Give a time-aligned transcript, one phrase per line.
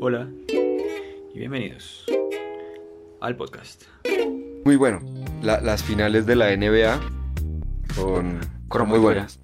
[0.00, 2.04] Hola y bienvenidos
[3.20, 3.82] al podcast.
[4.64, 5.00] Muy bueno.
[5.42, 7.00] La- las finales de la NBA
[7.94, 8.40] son,
[8.72, 9.38] son muy buenas.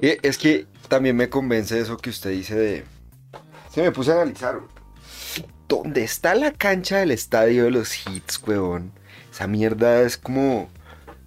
[0.00, 2.84] Y es que también me convence eso que usted dice de...
[3.72, 4.60] Se me puse a analizar.
[5.68, 8.92] ¿Dónde está la cancha del estadio de los hits, huevón?
[9.32, 10.68] Esa mierda es como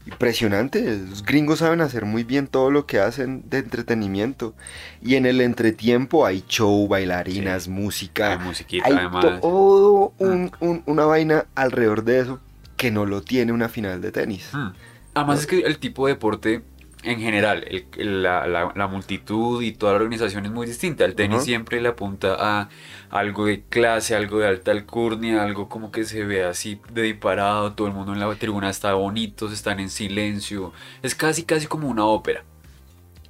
[0.05, 0.97] impresionante.
[1.09, 4.53] Los gringos saben hacer muy bien todo lo que hacen de entretenimiento.
[5.02, 8.34] Y en el entretiempo hay show, bailarinas, música.
[8.34, 9.41] Hay musiquita Hay además.
[9.41, 12.39] todo un- un- una vaina alrededor de eso
[12.77, 14.49] que no lo tiene una final de tenis.
[14.53, 14.71] Hmm.
[15.16, 16.63] Además es que el tipo de deporte
[17.03, 21.05] en general, el- el- la, la- la multitud y toda la organización es muy distinta.
[21.05, 22.70] El tenis siempre le apunta a
[23.09, 27.73] algo de clase, algo de alta alcurnia, algo como que se ve así de disparado,
[27.73, 30.73] todo el mundo en la tribuna está bonito, están en silencio.
[31.02, 32.43] Es casi, casi como una ópera.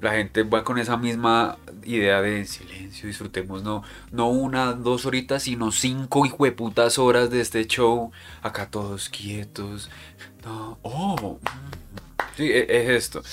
[0.02, 5.44] La gente va con esa misma idea de silencio, disfrutemos no, no una, dos horitas,
[5.44, 8.12] sino cinco hijueputas horas de este show.
[8.42, 9.90] Acá todos quietos.
[10.46, 11.40] No, oh,
[12.36, 13.24] sí, e- es esto.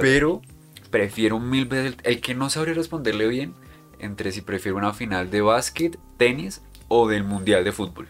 [0.00, 0.42] Pero
[0.90, 3.54] prefiero mil veces el, el que no sabría responderle bien
[3.98, 8.08] entre si prefiero una final de básquet, tenis o del mundial de fútbol.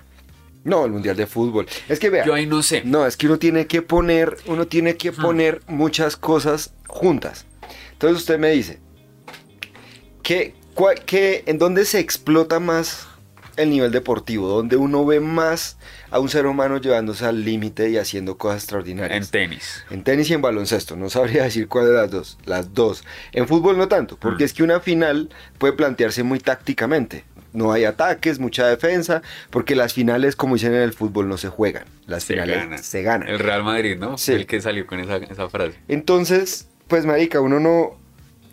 [0.65, 1.67] No, el mundial de fútbol.
[1.89, 2.25] Es que vea.
[2.25, 2.83] Yo ahí no sé.
[2.85, 5.21] No, es que uno tiene que poner, uno tiene que Hmm.
[5.21, 7.47] poner muchas cosas juntas.
[7.93, 8.81] Entonces usted me dice,
[10.23, 13.07] ¿qué, cua- qué- ¿en dónde se explota más
[13.57, 14.49] el nivel deportivo?
[14.49, 15.79] ¿Dónde uno ve más
[16.13, 19.31] a un ser humano llevándose al límite y haciendo cosas En extraordinarias?
[19.31, 19.85] tenis.
[19.91, 22.39] En tenis y en baloncesto, no sabría decir cuál de las dos.
[22.45, 23.03] Las dos.
[23.33, 24.47] En fútbol no tanto, porque Mm.
[24.47, 27.25] es que una final puede plantearse muy tácticamente.
[27.55, 31.49] No hay ataques, mucha defensa, porque las finales, como dicen en el fútbol, no se
[31.49, 31.85] juegan.
[32.07, 33.29] Las Se finales se ganan.
[33.29, 34.17] El Real Madrid, ¿no?
[34.17, 34.33] Sí.
[34.33, 35.79] El que salió con esa, esa frase.
[35.89, 37.99] Entonces, pues marica, uno no,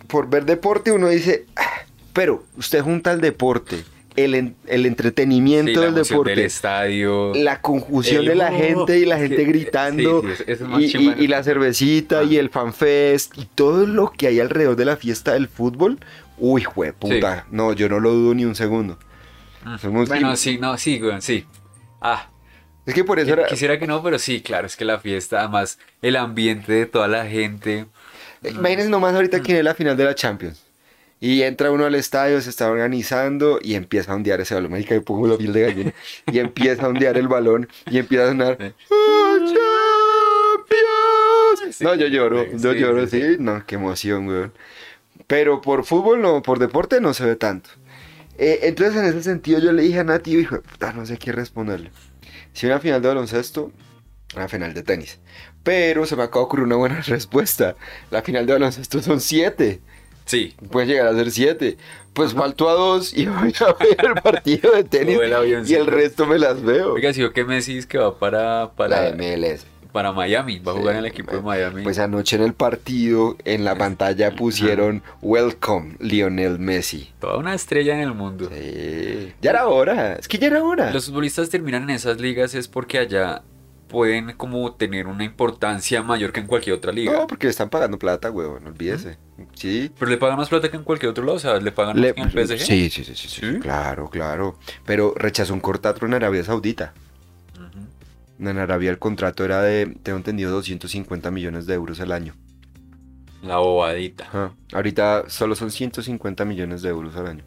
[0.07, 1.81] por ver deporte, uno dice, "Ah",
[2.13, 3.83] pero usted junta el deporte,
[4.15, 7.33] el, el entretenimiento del deporte, del estadio.
[7.35, 10.63] la confusión El de la "Oh", gente y la gente que- gritando sí, sí, eso
[10.65, 11.15] es más y, chimba.
[11.17, 12.23] y- y la cervecita Ah.
[12.23, 15.99] y el fanfest y todo lo que hay alrededor de la fiesta del fútbol.
[16.37, 17.45] Uy, jue puta.
[17.52, 18.98] No, yo no lo dudo ni un segundo.
[19.65, 19.77] Mm.
[19.77, 21.45] somos- Bueno, sí, no, sí, weón, sí.
[22.02, 22.30] Ah,
[22.86, 23.45] Es que por eso era.
[23.45, 27.08] quisiera que no, pero sí, claro, es que la fiesta, además, el ambiente de toda
[27.08, 27.86] la gente.
[28.43, 29.15] Imagínense nomás Mm.
[29.17, 30.65] ahorita quién es la final de la Champions.
[31.21, 34.71] Y entra uno al estadio, se está organizando y empieza a ondear ese balón.
[34.71, 35.93] Marica, me pongo la piel de gallina.
[36.31, 38.73] Y empieza a ondear el balón y empieza a sonar.
[38.89, 39.55] ¡Oh, Champions!
[41.75, 43.35] Sí, no, yo lloro, sí, yo lloro, sí, sí.
[43.39, 44.53] No, qué emoción, weón.
[45.27, 47.69] Pero por fútbol no, por deporte no se ve tanto.
[48.37, 51.33] Eh, entonces, en ese sentido, yo le dije a Nati, hijo, puta, no sé qué
[51.33, 51.91] responderle.
[52.53, 53.71] Si una final de baloncesto,
[54.36, 55.19] una final de tenis.
[55.63, 57.75] Pero se me acaba de ocurrir una buena respuesta.
[58.09, 59.81] La final de baloncesto son siete.
[60.30, 60.54] Sí.
[60.72, 61.78] Puede llegar a ser siete.
[62.14, 65.17] Pues faltó a dos y voy a ver el partido de tenis.
[65.20, 66.94] El y el resto me las veo.
[66.94, 69.66] Oiga, si yo que Messi es que va para, la para, de MLS.
[69.92, 71.82] para Miami, va a jugar en el equipo de Miami.
[71.82, 77.10] Pues anoche en el partido, en la pantalla pusieron Welcome Lionel Messi.
[77.20, 78.50] Toda una estrella en el mundo.
[78.54, 79.34] Sí.
[79.42, 80.14] Ya era hora.
[80.14, 80.92] Es que ya era hora.
[80.94, 83.42] Los futbolistas terminan en esas ligas es porque allá
[83.89, 87.11] pueden como tener una importancia mayor que en cualquier otra liga.
[87.11, 88.64] No, porque le están pagando plata, huevón.
[88.64, 89.17] No olvídese.
[89.55, 89.92] Sí.
[90.00, 92.14] Pero le pagan más plata que en cualquier otro lado, o sea, le pagan Le-
[92.14, 92.60] más que en el PSG.
[92.66, 93.60] sí, sí, sí, sí, sí.
[93.60, 94.58] Claro, claro.
[94.86, 96.94] Pero rechazó un cortato en Arabia Saudita.
[98.39, 102.36] En Arabia el contrato era de, tengo entendido, 250 millones de euros al año.
[103.42, 104.26] La bobadita.
[104.26, 104.54] Ajá.
[104.72, 107.44] Ahorita solo son 150 millones de euros al año.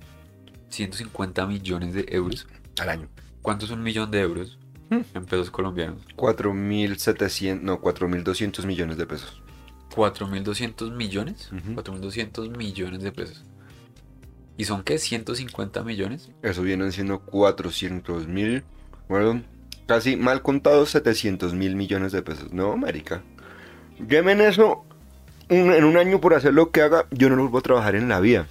[0.68, 2.46] 150 millones de euros.
[2.80, 3.08] Al año.
[3.40, 4.58] ¿Cuánto es un millón de euros.
[5.14, 6.02] en pesos colombianos?
[6.16, 9.42] 4.700, no, 4.200 millones de pesos.
[9.94, 11.50] 4.200 millones.
[11.52, 11.74] Ujú.
[11.82, 13.44] 4.200 millones de pesos.
[14.56, 14.96] ¿Y son qué?
[14.96, 16.30] ¿150 millones?
[16.42, 18.64] Eso vienen siendo 400 mil,
[19.08, 19.42] bueno,
[19.86, 22.52] casi mal contados 700 mil millones de pesos.
[22.52, 23.22] No, marica.
[24.08, 24.84] Lleven eso
[25.50, 27.94] un- en un año por hacer lo que haga, yo no lo vuelvo a trabajar
[27.94, 28.46] en la vida.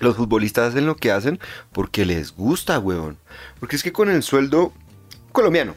[0.00, 1.38] Los futbolistas hacen lo que hacen
[1.72, 3.18] porque les gusta, huevón.
[3.60, 4.72] Porque es que con el sueldo
[5.32, 5.74] colombiano,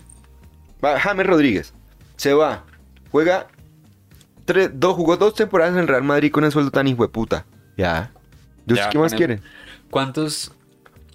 [0.84, 1.74] va James Rodríguez,
[2.16, 2.66] se va,
[3.12, 3.48] juega,
[4.46, 7.10] tres, dos, jugó dos temporadas en el Real Madrid con el sueldo tan hijo de
[7.10, 7.46] puta.
[7.78, 8.12] Ya.
[8.66, 9.42] ¿Yo Ya, ¿Qué más el- quieren?
[9.90, 10.52] ¿Cuántos,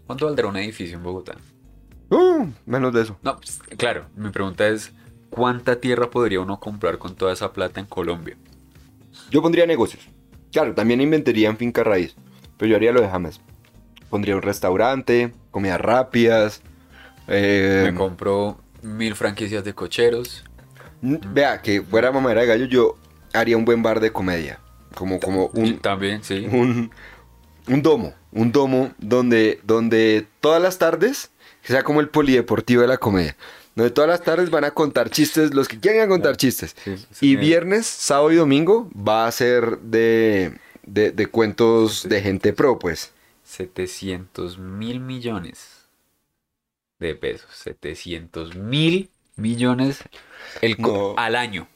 [0.07, 1.37] ¿Cuánto valdrá un edificio en Bogotá?
[2.11, 3.19] Uh, menos de eso.
[3.23, 4.93] No, pues, claro, mi pregunta es,
[5.31, 8.37] ¿cuánta tierra podría uno comprar con toda esa plata en Colombia?
[9.31, 10.07] Yo pondría negocios.
[10.53, 12.15] Claro, también inventaría en finca raíz.
[12.59, 13.41] Pero yo haría lo de James.
[14.11, 16.63] Pondría un restaurante, comidas rápidas.
[17.29, 20.45] eh, Me compro mil franquicias de cocheros.
[21.01, 22.97] vea, que fuera mamadera de gallo, yo
[23.33, 24.61] haría un buen bar de comedia.
[24.95, 26.47] Como, como un, También, sí.
[26.51, 26.91] un,
[27.67, 28.13] un domo.
[28.33, 31.31] un domo donde, donde todas las tardes,
[31.63, 33.37] que sea como el polideportivo de la comedia,
[33.75, 36.77] donde todas las tardes van a contar chistes, los que quieran contar chistes.
[36.85, 42.21] Sí, sí, y viernes, sábado y domingo va a ser de, de, de cuentos de
[42.21, 43.13] gente pro, pues.
[43.45, 45.72] 700 mil millones
[47.03, 47.49] de pesos.
[47.53, 49.99] 700 mil millones
[50.61, 51.15] el No.
[51.17, 51.69] al año.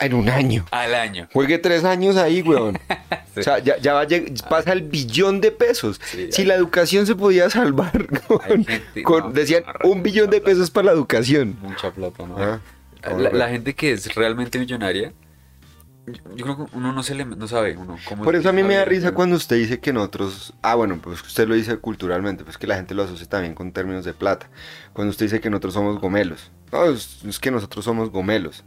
[0.00, 0.64] En un año.
[0.70, 1.28] Al año.
[1.32, 2.78] Juegue tres años ahí, weón.
[3.34, 3.40] Sí.
[3.40, 4.04] O sea, ya, ya va
[4.48, 6.00] pasa el billón de pesos.
[6.04, 10.02] Sí, si hay- la educación se podía salvar con, gente- con- no, decían, no, un
[10.02, 11.56] billón de pesos para la educación.
[11.60, 12.36] Mucha plata, ¿no?
[12.38, 12.60] Ah,
[13.16, 15.12] la, la gente que es realmente millonaria,
[16.12, 18.52] yo, creo que uno no se le no sabe uno cómo Por es eso a
[18.52, 21.76] mí me da risa cuando usted dice que nosotros, ah bueno, pues usted lo dice
[21.78, 24.48] culturalmente, pues que la gente lo asocia también con términos de plata.
[24.92, 28.64] Cuando usted dice que nosotros somos gomelos, no, es, es que nosotros somos gomelos.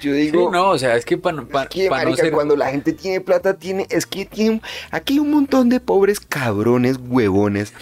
[0.00, 2.56] Yo Sí, digo, no, o sea, es que para es que, no marica, ser cuando
[2.56, 4.60] la gente tiene plata, tiene, es que tiene,
[4.90, 7.72] aquí hay un montón de pobres cabrones, huevones.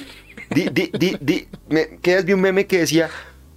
[0.50, 3.08] Di, di, di, di, me, que vi un meme que decía,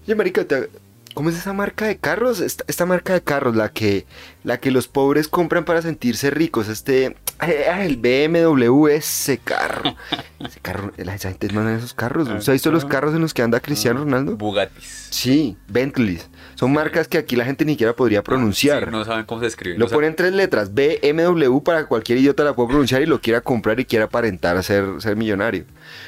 [0.04, 0.70] oye, marica, te-
[1.20, 2.40] ¿cómo es esa marca de carros?
[2.40, 4.06] Esta, esta marca de carros, la que,
[4.46, 9.96] la que los pobres compran para sentirse ricos, este, ah, el BMW, ese carro.
[10.40, 12.30] Ese carro, la gente no en esos carros.
[12.30, 14.38] ¿Usted ha visto los carros en los que anda Cristiano Ronaldo?
[14.38, 15.08] Bugattis.
[15.10, 16.30] Sí, Bentleys.
[16.56, 18.86] Son marcas que aquí la gente ni siquiera podría pronunciar.
[18.86, 19.78] Sí, no saben cómo se escribe.
[19.78, 23.42] Lo ponen tres letras, BMW para que cualquier idiota la pueda pronunciar y lo quiera
[23.42, 25.66] comprar y quiera aparentar ser, ser millonario.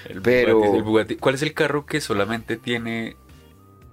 [0.08, 1.16] el pero- Bugatti, el Bugatti.
[1.18, 3.18] ¿Cuál es el carro que solamente tiene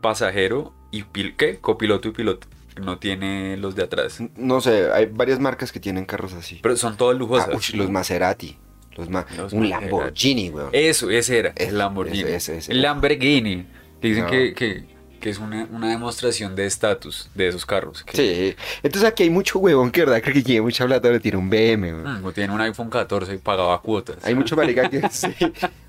[0.01, 1.59] pasajero y pil ¿qué?
[1.59, 2.47] copiloto y piloto?
[2.81, 4.21] No tiene los de atrás.
[4.37, 6.61] No sé, hay varias marcas que tienen carros así.
[6.63, 7.49] Pero son todas Ah, lujosas.
[7.73, 8.57] uy, los Maserati.
[8.97, 9.85] Los ma- Los un Maserati.
[9.87, 10.71] Lamborghini, weón.
[10.73, 12.21] Eso, ese era, Ese, el Lamborghini.
[12.21, 12.73] ese, ese, ese.
[12.73, 13.67] El Lamborghini.
[14.01, 14.31] Dicen No.
[14.31, 14.85] que, que,
[15.19, 18.03] que es una, una demostración de estatus de esos carros.
[18.05, 18.57] Que, Sí.
[18.83, 21.51] Entonces aquí hay mucho huevón que verdad cree que tiene mucha plata le tiene un
[21.51, 24.17] BM, mm, o tiene un iPhone 14 y pagaba cuotas.
[24.25, 25.29] Hay mucho marica que sí.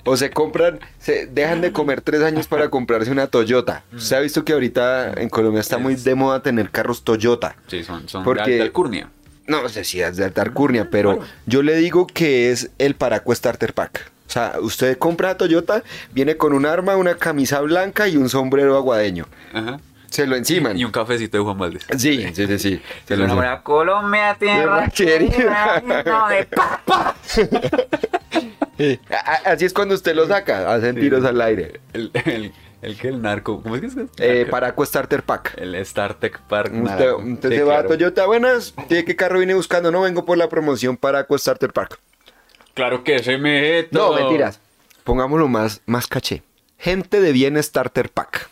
[0.05, 3.83] O se compran, se dejan de comer tres años para comprarse una Toyota.
[3.97, 7.55] Se ha visto que ahorita en Colombia está muy de moda tener carros Toyota.
[7.67, 9.09] Sí, son, son Porque- de alcurnia.
[9.47, 13.33] No sé si es de alta alcurnia, pero yo le digo que es el Paraco
[13.33, 14.11] Starter Pack.
[14.29, 15.81] O sea, usted compra a Toyota,
[16.11, 19.25] viene con un arma, una camisa blanca y un sombrero aguadeño.
[19.51, 19.79] Ajá.
[20.11, 20.77] Se lo enciman.
[20.77, 21.85] Y un cafecito de Juan Valdés.
[21.97, 22.81] Sí, sí, sí, sí.
[23.07, 23.61] Se lo enciman.
[23.63, 25.81] Colombia, tierra querida.
[26.29, 27.15] de papa.
[27.25, 28.99] Sí.
[29.45, 31.01] Así es cuando usted lo saca, hacen Sí.
[31.01, 31.81] tiros al aire.
[31.93, 33.95] El, el, el que el narco, ¿cómo es que es?
[34.19, 34.47] Eh.
[34.49, 35.55] Paraco Starter Pack.
[35.57, 36.71] El Star Tech Park.
[36.81, 37.85] Usted, usted Sí, se va a.
[37.85, 39.91] Toyota, buenas, ¿de qué carro viene buscando?
[39.91, 41.99] No vengo por la promoción Paraco Starter Pack.
[42.79, 43.89] Claro que se me.
[43.91, 44.61] No, mentiras.
[45.03, 46.43] Pongámoslo más, más caché.
[46.77, 48.49] Gente de bien Starter Pack.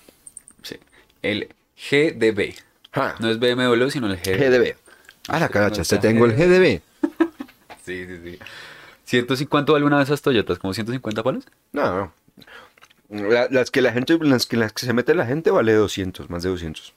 [0.64, 0.76] Sí.
[1.22, 1.48] El
[1.90, 2.54] GDB.
[2.92, 3.16] Ja.
[3.20, 4.38] No es BMW, sino el GDB.
[4.38, 4.76] GDB.
[5.30, 6.82] A la caracha, te está tengo el GDB.
[7.86, 8.38] Sí, sí,
[9.06, 9.18] sí.
[9.18, 10.60] ¿150 cuánto vale una de esas Toyotas?
[10.60, 11.46] ¿Como 150 palos?
[11.72, 12.12] No,
[13.10, 13.30] no.
[13.30, 16.30] La- las que la gente, las que, las que se mete la gente vale 200,
[16.30, 16.94] más de 200.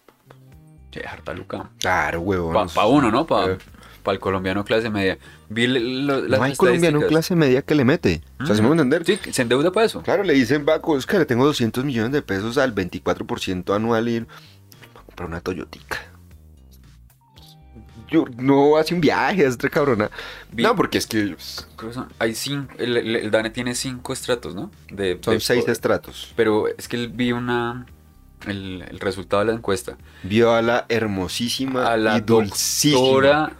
[0.90, 1.70] Che, harta luca.
[1.78, 2.68] Claro, huevón.
[2.74, 3.24] Para uno, ¿no?
[3.24, 3.56] Para
[4.04, 4.10] Eh.
[4.14, 5.18] el colombiano clase media.
[5.48, 8.22] Vi lo- las No hay colombiano clase media que le mete.
[8.40, 9.04] O sea, ¿se me va a entender?
[9.04, 10.02] Sí, se endeuda para eso.
[10.02, 14.08] Claro, le dicen, Baco, es que le tengo 200 millones de pesos al 24% anual
[14.08, 14.26] y...
[15.14, 15.98] Para una Toyotica.
[18.10, 20.10] Yo no hace un viaje, es otra cabrona.
[20.50, 21.36] Vi- No, porque es que
[22.18, 24.70] hay cinco, el, el- el DANE tiene cinco estratos, ¿no?
[24.90, 26.32] De, son de- seis estratos.
[26.36, 27.86] Pero es que vi una...
[28.46, 29.98] El, el resultado de la encuesta.
[30.22, 32.98] Vio a la hermosísima A la y dulcísima.
[32.98, 33.52] doctora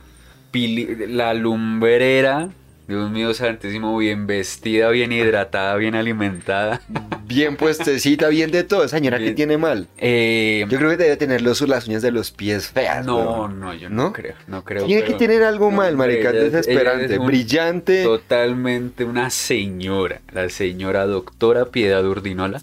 [0.53, 2.51] Pili- la lumbrera.
[2.89, 6.81] Dios mío santísimo, bien vestida, bien hidratada, bien alimentada.
[7.25, 8.89] Bien puestecita, bien de todo.
[8.89, 9.87] Señora, ¿qué tiene mal?
[9.99, 13.07] Eh, Yo creo que debe tener los, las uñas de los pies feas.
[13.07, 13.61] no, weón.
[13.61, 14.13] no, yo no, ¿No?
[14.13, 14.35] creo.
[14.49, 16.33] No creo Tiene que tener algo no, mal, marica.
[16.33, 18.03] desesperante, es un- brillante.
[18.03, 20.21] Totalmente una señora.
[20.33, 22.61] La señora doctora Piedad Urdinola.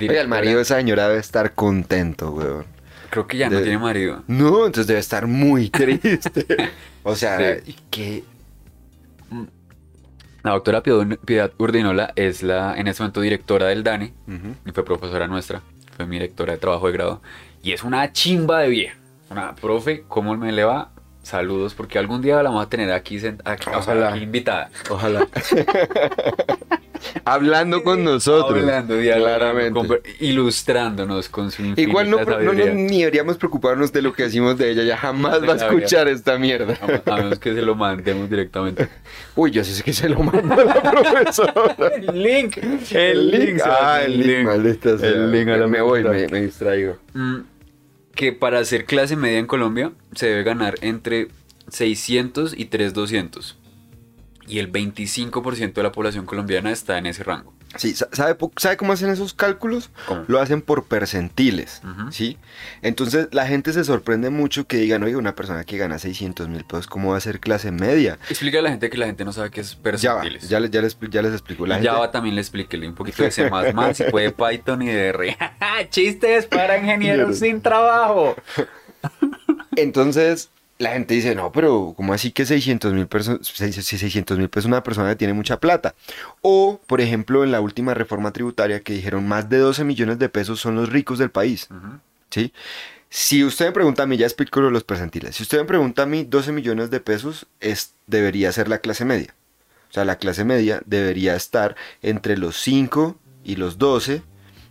[0.00, 2.64] Oiga, el marido de esa señora debe estar contento, weón.
[3.10, 4.22] Creo que ya no tiene marido.
[4.26, 6.46] No, entonces debe estar muy triste.
[7.02, 7.76] o sea, Sí.
[7.90, 8.24] que
[10.42, 14.12] La doctora Piedad Urdinola es la, en este momento, directora del DANE.
[14.66, 15.62] y fue profesora nuestra,
[15.96, 17.22] fue mi directora de trabajo de grado,
[17.62, 18.96] y es una chimba de vieja.
[19.30, 20.90] Una profe, ¿cómo me le va?
[21.22, 24.10] Saludos, porque algún día la vamos a tener aquí, aquí, Ojalá.
[24.14, 24.70] aquí invitada.
[24.88, 25.26] Ojalá.
[27.24, 28.58] Hablando con nosotros.
[28.58, 29.72] Hablando, claramente.
[29.72, 34.58] con- ilustrándonos con su infinita Igual no, no, ni deberíamos preocuparnos de lo que decimos
[34.58, 34.82] de ella.
[34.84, 36.76] Ya jamás va a escuchar esta mierda.
[37.06, 38.88] A, menos que se lo mandemos directamente.
[39.36, 41.76] Uy, yo sí sé que se lo mandó la profesora.
[41.94, 42.56] El link.
[42.90, 43.60] El link.
[43.64, 45.08] Ah, el link, maldita sea.
[45.08, 46.96] El link a la Me voy, me distraigo.
[47.14, 47.36] Mm,
[48.18, 51.28] que para hacer clase media en Colombia se debe ganar entre
[51.68, 53.56] 600 y 3200.
[54.48, 57.54] y el 25% de la población colombiana está en ese rango.
[57.76, 59.90] Sí, sa- ¿sabe, ¿sabe cómo hacen esos cálculos?
[60.06, 60.24] ¿Cómo?
[60.26, 61.82] Lo hacen por percentiles.
[62.10, 62.38] ¿sí?
[62.82, 66.64] Entonces la gente se sorprende mucho que digan, oye, una persona que gana 600 mil
[66.64, 68.18] pesos, ¿cómo va a ser clase media?
[68.30, 70.42] Explica a la gente que la gente no sabe qué es Ya va, percentiles.
[70.48, 71.66] ya, ya, les, ya les explico.
[71.66, 73.50] La Y gente- Java también le expliquele un poquito de C++,
[73.94, 75.36] si puede Python y de R.
[75.90, 78.34] Chistes para ingenieros sin trabajo.
[79.76, 84.66] Entonces, la gente dice, no, pero ¿cómo así que 600 mil pesos, 600 mil pesos
[84.66, 85.94] una persona que tiene mucha plata?
[86.40, 90.28] O, por ejemplo, en la última reforma tributaria que dijeron más de 12 millones de
[90.28, 91.68] pesos son los ricos del país.
[92.30, 92.52] ¿sí?
[93.10, 96.06] Si usted me pregunta a mí, ya explico los percentiles, si usted me pregunta a
[96.06, 99.34] mí, 12 millones de pesos es, debería ser la clase media.
[99.90, 104.22] O sea, la clase media debería estar entre los 5 y los 12,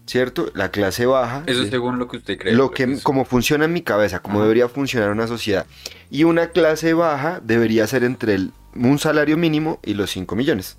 [0.07, 0.49] ¿cierto?
[0.55, 1.43] La clase baja...
[1.45, 2.53] Eso es según lo que usted cree.
[2.55, 5.65] lo que pues, como funciona en mi cabeza, como debería funcionar una sociedad.
[6.09, 10.77] Y una clase baja debería ser entre el- un salario mínimo y los 5 millones.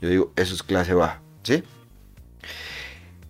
[0.00, 1.62] Yo digo, eso es clase baja, ¿sí?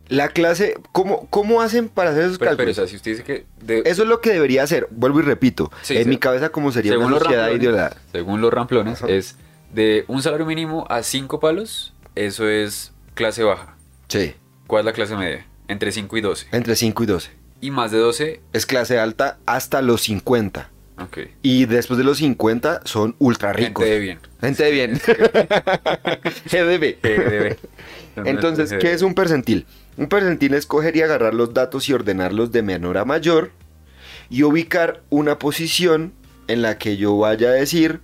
[0.09, 2.77] La clase, ¿cómo, cómo hacen para hacer esos Pero, pero, o cálculos?
[2.77, 3.47] sea, si usted dice que...
[3.65, 6.09] de- Eso es lo que debería hacer, vuelvo y repito, Sí, en sí.
[6.09, 7.97] mi cabeza como sería según una sociedad ideolada.
[8.11, 9.13] según los ramplones, Ajá.
[9.13, 9.37] es
[9.73, 13.77] de un salario mínimo a 5 palos, eso es clase baja.
[14.09, 14.35] Sí,
[14.71, 15.45] ¿Cuál es la clase media?
[15.67, 16.47] Entre 5 y 12.
[16.53, 17.31] entre 5 y 12.
[17.61, 20.71] Y más de 12, Es clase alta hasta los 50.
[21.01, 21.19] ok.
[21.43, 23.85] Y después de los 50 son ultra ricos.
[23.85, 24.21] Gente de bien.
[24.41, 25.01] Gente de bien.
[26.45, 27.01] GDB.
[27.03, 27.57] GDB.
[28.29, 29.67] Entonces, ¿qué es un percentil?
[29.97, 33.51] Un percentil es coger y agarrar los datos y ordenarlos de menor a mayor
[34.29, 36.13] y ubicar una posición
[36.47, 38.03] en la que yo vaya a decir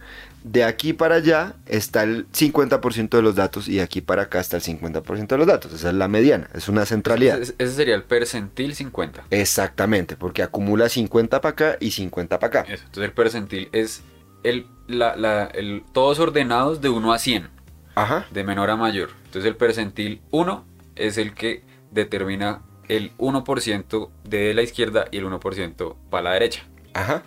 [0.49, 4.38] de aquí para allá está el 50% de los datos y de aquí para acá
[4.38, 5.73] está el 50% de los datos.
[5.73, 7.43] Esa es la mediana, es una centralidad.
[7.43, 9.25] Ese, ese sería el percentil 50.
[9.31, 12.73] Exactamente, porque acumula 50 para acá y 50 para acá.
[12.73, 12.85] Eso.
[12.85, 14.03] Entonces el percentil es
[14.45, 17.49] el, la, la- el- todos ordenados de 1 a 100,
[17.97, 18.26] Ajá.
[18.31, 19.11] de menor a mayor.
[19.25, 25.25] Entonces el percentil 1 es el que determina el 1% de la izquierda y el
[25.26, 26.62] 1% para la derecha.
[26.95, 27.25] Ajá.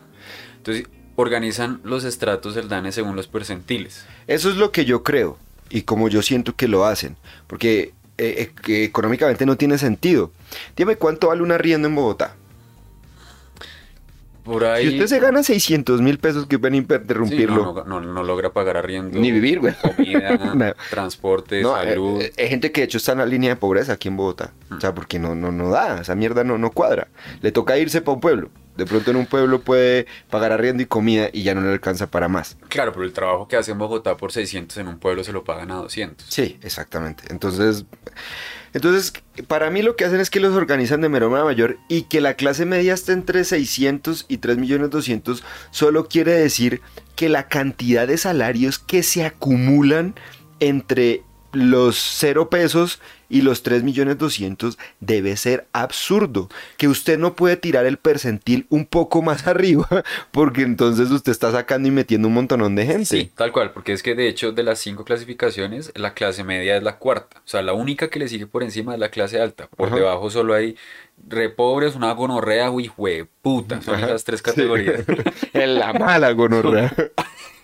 [0.56, 0.88] Entonces
[1.20, 4.06] organizan los estratos del DANE según los percentiles.
[4.28, 5.38] Eso es lo que yo creo
[5.70, 7.16] y como yo siento que lo hacen,
[7.48, 10.32] porque eh, eh, económicamente no tiene sentido.
[10.76, 12.36] Dime cuánto vale un arriendo en Bogotá.
[14.44, 14.88] Por ahí...
[14.88, 17.66] Si usted se gana 600 mil pesos, que ven a Sí, interrumpirlo.
[17.66, 19.20] no, no- no- no logra pagar arriendo.
[19.20, 19.76] Ni vivir, güey.
[19.76, 22.24] Comida, transporte, No, eh, salud.
[22.38, 24.54] hay gente que de hecho está en la línea de pobreza aquí en Bogotá.
[24.76, 27.10] O sea, porque no, no, no da, esa mierda no, no cuadra.
[27.42, 28.50] Le toca irse para un pueblo.
[28.80, 32.08] De pronto en un pueblo puede pagar arriendo y comida y ya no le alcanza
[32.08, 32.58] para más.
[32.70, 35.44] Claro, pero el trabajo que hace en Bogotá por 600 en un pueblo se lo
[35.44, 36.26] pagan a 200.
[36.28, 37.24] Sí, exactamente.
[37.30, 37.86] Entonces,
[38.74, 39.14] entonces,
[39.48, 42.22] para mí lo que hacen es que los organizan de menor a mayor y que
[42.22, 46.82] la clase media esté entre 600 y 3 millones 200 solo quiere decir
[47.16, 50.16] que la cantidad de salarios que se acumulan
[50.60, 56.50] entre los 0 pesos y los 3 millones 200 debe ser absurdo.
[56.77, 59.88] Que usted no puede tirar el percentil un poco más arriba
[60.32, 63.06] porque entonces usted está sacando y metiendo un montonón de gente.
[63.06, 66.77] Sí, tal cual, porque es que de hecho de las cinco clasificaciones, la clase media
[66.77, 67.38] es la cuarta.
[67.38, 69.68] O sea, la única que le sigue por encima es la clase alta.
[69.68, 69.98] Por Ajá.
[69.98, 70.75] debajo solo hay
[71.27, 72.91] re pobres, una gonorrea, uy,
[73.41, 73.82] puta.
[73.82, 74.44] Son Ajá, esas tres sí.
[74.46, 75.03] categorías.
[75.53, 76.94] en la mala gonorrea.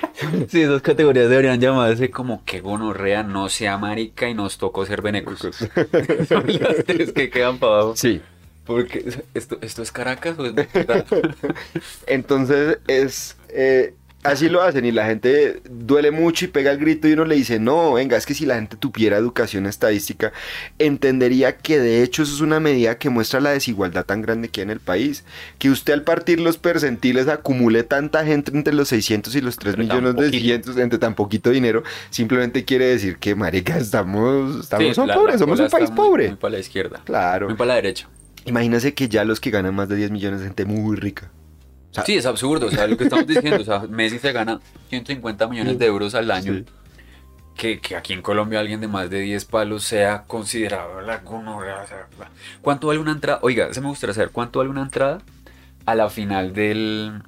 [0.48, 5.02] Sí, esas categorías deberían llamarse como que gonorrea no sea marica y nos tocó ser
[5.02, 5.38] venecos.
[5.38, 7.96] Son las tres que quedan para abajo.
[7.96, 8.20] Sí.
[8.64, 10.54] Porque esto, esto es Caracas o es?
[12.06, 13.94] Entonces es eh,
[14.24, 17.34] así lo hacen y la gente duele mucho y pega el grito y uno le
[17.36, 20.32] dice, no, venga, es que si la gente tuviera educación estadística,
[20.78, 24.60] entendería que de hecho eso es una medida que muestra la desigualdad tan grande que
[24.60, 25.24] hay en el país.
[25.58, 29.76] Que usted al partir los percentiles acumule tanta gente entre los 600 y los 3
[29.76, 30.30] Pero tan millones de.
[30.38, 35.34] 600 entre tan poquito dinero, simplemente quiere decir que, marica, estamos, estamos Sí, la- pobres,
[35.34, 36.28] la somos un país muy- pobre.
[36.28, 37.00] Muy para la izquierda.
[37.04, 37.48] Claro.
[37.48, 38.08] Muy para la derecha.
[38.44, 41.30] Imagínese que ya los que ganan más de 10 millones de gente muy rica.
[41.98, 44.60] Sea, Sí, es absurdo, o sea, lo que estamos diciendo, o sea, Messi se gana
[44.88, 46.54] 150 millones de euros al año.
[46.54, 46.64] Sí.
[47.56, 51.84] Que, que aquí en Colombia alguien de más de 10 palos sea considerado la gonorrea.
[52.62, 53.40] ¿Cuánto vale una entrada?
[53.42, 55.18] Oiga, se me gustaría saber, ¿cuánto vale una entrada
[55.84, 57.20] a la final del.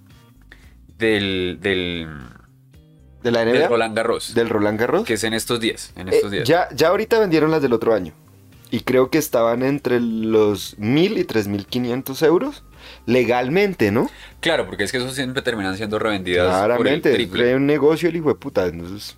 [0.98, 1.58] del.
[1.60, 2.08] del.
[3.22, 4.34] de la NBA, del Roland Garros?
[4.34, 5.04] del Roland Garros.
[5.04, 6.46] Que es en estos días, en Eh, estos días.
[6.46, 8.12] ya, ya ahorita vendieron las del otro año.
[8.70, 12.62] Y creo que estaban entre los 1000 y 3500 euros
[13.06, 14.10] legalmente, ¿no?
[14.40, 17.50] Claro, porque es que esos siempre terminan siendo revendidas por el Claramente, triple.
[17.50, 18.66] es un negocio el hijo de puta.
[18.66, 19.16] Entonces,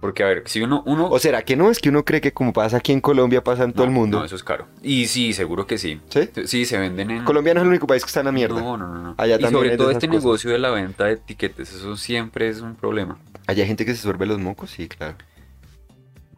[0.00, 0.82] Porque, a ver, si uno...
[0.86, 1.70] uno ¿O será que no?
[1.70, 4.18] Es que uno cree que como pasa aquí en Colombia, pasa en todo el mundo.
[4.18, 4.66] No, eso es caro.
[4.82, 5.98] Y sí, seguro que sí.
[6.10, 6.28] ¿Sí?
[6.44, 7.24] Sí, se venden en...
[7.24, 8.60] Colombia no es el único país que está en la mierda.
[8.60, 9.00] No, no, no.
[9.02, 9.14] no.
[9.16, 10.22] Allá y también sobre todo este cosas.
[10.22, 13.18] negocio de la venta de etiquetes, eso siempre es un problema.
[13.46, 14.70] ¿Allá hay gente que se suelve los mocos?
[14.70, 15.16] Sí, claro.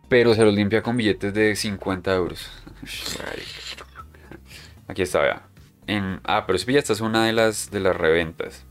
[0.09, 2.49] Pero se los limpia con billetes de 50 euros.
[4.88, 5.42] Aquí está, vea.
[5.87, 8.64] En, ah, pero sí, esta es una de las, de las reventas.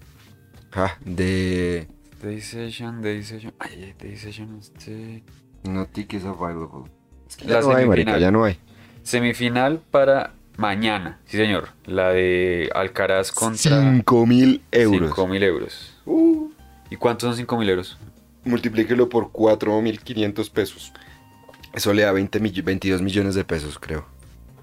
[0.73, 1.87] Ah, de...
[2.21, 3.53] Day Session, Day Session.
[3.59, 5.23] Ay, ay, Day Session, este...
[5.63, 6.91] No tickets available.
[7.27, 8.59] Es que La ya no hay, marica, ya no hay.
[9.03, 11.19] Semifinal para mañana.
[11.25, 11.69] Sí, señor.
[11.85, 13.81] La de Alcaraz contra...
[13.81, 15.09] 5 mil euros.
[15.09, 15.97] 5 mil euros.
[16.05, 16.49] Uh,
[16.89, 17.97] ¿Y cuántos son 5 mil euros?
[18.45, 20.93] multiplíquelo por 4.500 pesos.
[21.73, 24.05] Eso le da 20 mill- 22 millones de pesos, creo.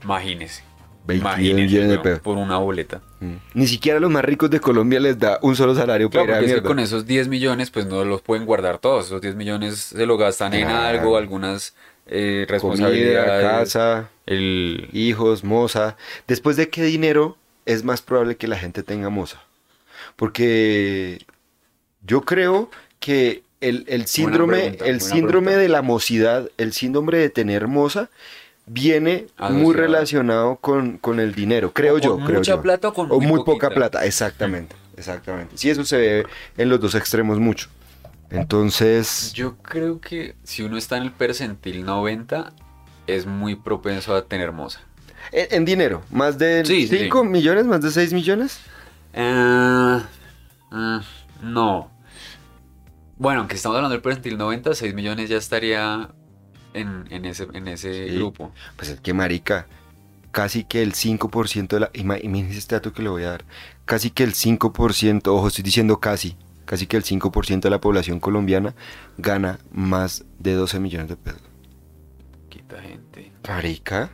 [0.02, 0.62] Imagínese.
[1.04, 2.18] 22 Imagínese, millones de weón, pesos.
[2.20, 3.00] por una boleta.
[3.20, 3.34] Mm.
[3.54, 6.28] Ni siquiera a los más ricos de Colombia les da un solo salario para Claro,
[6.28, 6.68] ir a porque es que mierda.
[6.68, 9.06] con esos 10 millones, pues no los pueden guardar todos.
[9.06, 11.74] Esos 10 millones se lo gastan en algo, algunas
[12.06, 13.42] eh, Comida, responsabilidades.
[13.72, 14.88] casa, El...
[14.92, 15.96] hijos, moza.
[16.28, 19.42] Después de qué dinero es más probable que la gente tenga moza.
[20.16, 21.18] Porque
[22.06, 25.62] yo creo que el, el síndrome, pregunta, el síndrome pregunta.
[25.62, 28.10] de la mocidad, el síndrome de tener moza,
[28.66, 29.64] viene Asociado.
[29.64, 32.16] muy relacionado con, con el dinero, creo O yo.
[32.16, 32.62] con creo mucha yo.
[32.62, 35.56] plata o con O muy muy poca plata, exactamente, exactamente.
[35.58, 36.26] Sí, eso se ve
[36.56, 37.68] en los dos extremos mucho.
[38.30, 42.52] Entonces, Yo creo que si uno está en el percentil 90,
[43.06, 44.80] es muy propenso a tener moza.
[45.32, 47.28] en, en dinero, más de Sí, sí, 5 sí.
[47.28, 48.60] millones, más de 6 millones.
[49.14, 50.08] Ah,
[50.70, 51.02] ah,
[51.42, 51.90] no.
[53.16, 56.10] Bueno, aunque estamos hablando del percentil 90, 6 millones ya estaría
[56.74, 58.14] en, en ese, en ese Sí.
[58.16, 58.52] grupo.
[58.76, 59.66] Pues es que marica,
[60.30, 61.92] casi que el 5% de la...
[61.92, 63.44] ima- Imagínese este dato que le voy a dar.
[63.84, 68.20] Casi que el 5%, ojo, estoy diciendo casi, casi que el 5% de la población
[68.20, 68.74] colombiana
[69.18, 71.42] gana más de 12 millones de pesos.
[72.48, 73.32] Quita gente.
[73.48, 74.10] Marica.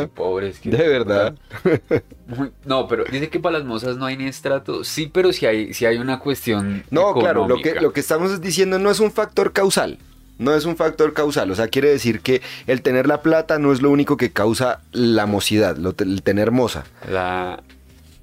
[0.00, 0.58] Muy pobres.
[0.58, 1.34] que- de verdad.
[2.26, 4.82] Muy- no, pero dice que para las mozas no hay ni estrato.
[4.84, 6.84] Sí, pero sí hay, sí hay una cuestión.
[6.90, 9.98] No, claro, lo que, lo que estamos diciendo no es un factor causal.
[10.36, 13.72] No es un factor causal, o sea, quiere decir que el tener la plata no
[13.72, 17.62] es lo único que causa la mocidad, lo el tener moza, La,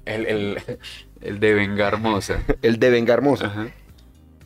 [0.04, 0.58] el, el,
[1.22, 2.42] el de vengar moza.
[2.60, 3.46] el de vengar moza.
[3.46, 3.68] Ajá.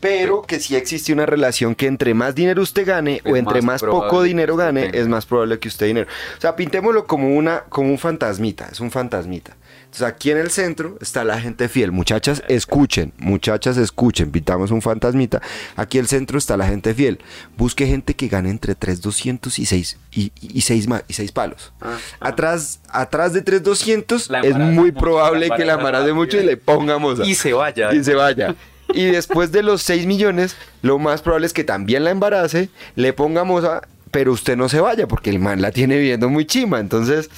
[0.00, 3.62] Pero que sí existe una relación que entre más dinero usted gane o Es entre
[3.62, 6.08] más más poco dinero gane, es más probable que usted dinero.
[6.36, 9.56] O sea, pintémoslo como una como un fantasmita, es un fantasmita.
[9.96, 11.92] Entonces, aquí en el centro está la gente fiel.
[11.92, 15.40] Muchachas, escuchen, muchachas, escuchen, pintamos un fantasmita.
[15.76, 17.18] Aquí en el centro está la gente fiel.
[17.56, 21.72] Busque gente que gane entre 3.200 y 6 y, y, 6 y seis palos.
[21.80, 22.28] Ah, ah.
[22.28, 26.40] Atrás, atrás de 3.200 La es muy mucho, probable la que la embaraza embarace mucho
[26.40, 27.94] y le pongamos Y se vaya.
[27.94, 28.54] y se vaya.
[28.96, 33.12] Y después de los 6 millones, lo más probable es que también la embarace, le
[33.12, 36.80] pongamos a, pero usted no se vaya porque el man la tiene viviendo muy chima.
[36.80, 37.28] Entonces,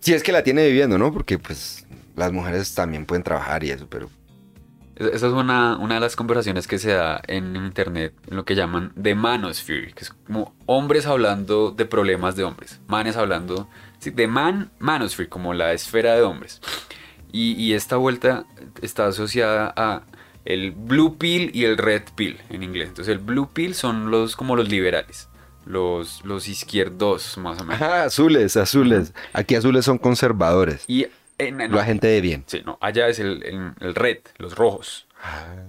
[0.00, 1.10] si es que la tiene viviendo, ¿no?
[1.10, 4.10] Porque pues las mujeres también pueden trabajar y eso, pero
[4.96, 8.44] Esa esa es una, una de las conversaciones que se da en internet, en lo
[8.44, 12.80] que llaman The Manosphere, que es como hombres hablando de problemas de hombres.
[12.88, 13.68] Manes hablando
[14.00, 16.60] sí, de man, Manosphere, como la esfera de hombres.
[17.32, 18.44] Y, y esta vuelta
[18.82, 20.02] está asociada a
[20.44, 22.88] el blue pill y el red pill en inglés.
[22.88, 25.28] Entonces el blue pill son los como los liberales,
[25.66, 27.82] los, los izquierdos más o menos.
[27.82, 29.12] Ajá, azules, azules.
[29.32, 30.84] Aquí azules son conservadores.
[30.88, 32.44] Y en, en- La gente de bien.
[32.46, 35.06] Sí, no, allá es el, el- el red, los rojos.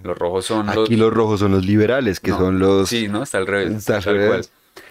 [0.04, 0.88] Los rojos son los...
[0.88, 2.88] Aquí los rojos son los liberales, que No, son los...
[2.88, 3.24] Sí, ¿no?
[3.24, 3.72] Está al revés.
[3.74, 4.28] Está al revés.
[4.30, 4.46] cual.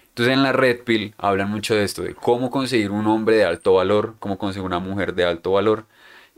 [0.09, 3.45] Entonces en la Red Pill hablan mucho de esto, de cómo conseguir un hombre de
[3.45, 5.85] alto valor, cómo conseguir una mujer de alto valor.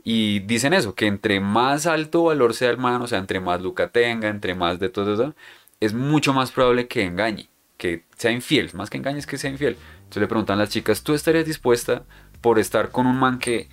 [0.03, 3.61] Y dicen eso, que entre más alto valor sea el man, o sea, entre más
[3.61, 5.35] luca tenga, entre más de todo eso,
[5.79, 8.69] es mucho más probable que engañe, que sea infiel.
[8.73, 9.77] Más que engañe es que sea infiel.
[9.99, 12.03] Entonces le preguntan a las chicas, ¿tú estarías dispuesta
[12.41, 13.69] por estar con un man que,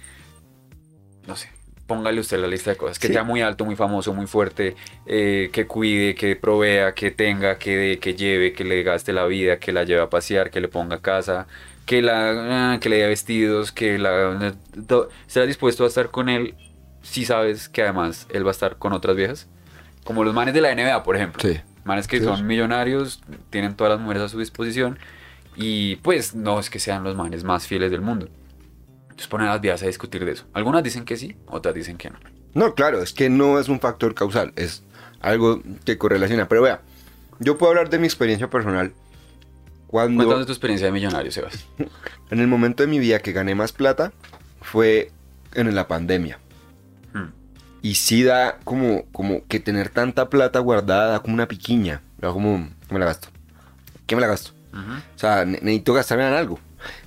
[1.27, 1.49] no sé,
[1.87, 3.15] póngale usted la lista de cosas, que Sí.
[3.15, 7.77] sea muy alto, muy famoso, muy fuerte, eh, que cuide, que provea, que tenga, que
[7.77, 10.69] dé, que lleve, que le gaste la vida, que la lleve a pasear, que le
[10.69, 11.47] ponga casa,
[11.89, 14.55] que la ah, que le dé vestidos, que la
[14.87, 16.55] to- ¿Estarás dispuesto a estar con él
[17.01, 19.49] si sabes que además él va a estar con otras viejas?
[20.05, 21.41] Como los manes de la NBA, por ejemplo.
[21.43, 21.59] Sí.
[21.85, 22.25] Manes que Sí.
[22.25, 24.99] son millonarios, tienen todas las mujeres a su disposición
[25.57, 28.29] y pues no es que sean los manes más fieles del mundo.
[29.05, 30.45] Entonces ponen a las viejas a discutir de eso.
[30.53, 32.19] Algunas dicen que sí, otras dicen que no.
[32.53, 34.85] No, claro, es que no es un factor causal, es
[35.21, 36.49] algo que correlaciona.
[36.49, 36.83] Pero vea,
[37.39, 38.93] yo puedo hablar de mi experiencia personal.
[39.89, 41.67] Cuando Cuéntanos tu experiencia de millonario, Sebas.
[42.31, 44.13] en el momento de mi vida que gané más plata
[44.61, 45.11] fue
[45.55, 46.39] en la pandemia.
[47.13, 47.31] Hmm.
[47.83, 52.03] Y sí da como, como que tener tanta plata guardada da como una piquiña.
[52.19, 53.29] Da como, ¿qué me la gasto?
[54.07, 54.53] ¿Qué me la gasto?
[54.73, 56.61] O sea, ne- necesito gastarme en algo.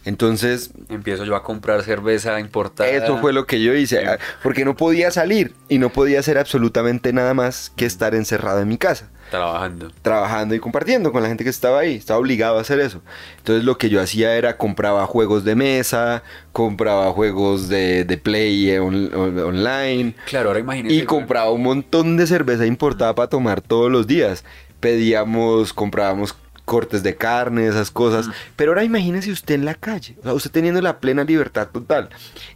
[0.06, 2.90] Entonces, Empiezo yo a comprar cerveza importada.
[2.90, 4.04] eso fue lo que yo hice.
[4.44, 8.68] Porque no podía salir y no podía hacer absolutamente nada más que estar encerrado en
[8.68, 9.10] mi casa.
[9.30, 9.90] Trabajando.
[10.02, 11.96] trabajando y compartiendo con la gente que estaba ahí.
[11.96, 13.02] Estaba obligado a hacer eso.
[13.38, 18.78] Entonces lo que yo hacía era compraba juegos de mesa, compraba juegos de, de play
[18.78, 20.96] on- on- online Claro, ahora imagínese.
[20.96, 24.44] y compraba un montón de cerveza importada para tomar todos los días.
[24.82, 26.36] Pedíamos, comprábamos
[26.72, 28.30] cortes de carne, esas cosas.
[28.56, 32.08] Pero ahora imagínese usted en la calle, o sea, usted teniendo la plena libertad total.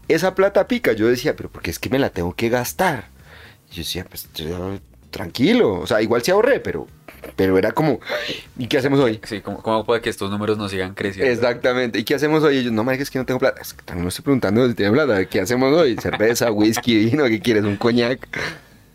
[0.08, 3.10] Esa plata pica, yo decía, pero porque es que me la tengo que gastar.
[3.70, 4.30] Y yo decía, pues
[5.12, 6.88] tranquilo, o sea, igual se ahorré, pero,
[7.36, 8.00] pero era como,
[8.58, 9.20] ¿y qué hacemos hoy?
[9.24, 11.30] Sí, ¿cómo, cómo puede que estos números no sigan creciendo?
[11.30, 12.00] Exactamente.
[12.00, 12.60] ¿Y qué hacemos hoy?
[12.60, 13.62] Y yo, no, marica, es que no tengo plata.
[13.62, 15.26] Es que también no estoy preguntando si tiene plata.
[15.26, 15.98] ¿Qué hacemos hoy?
[15.98, 17.66] Cerveza, whisky, vino, ¿qué quieres?
[17.66, 18.30] ¿Un coñac?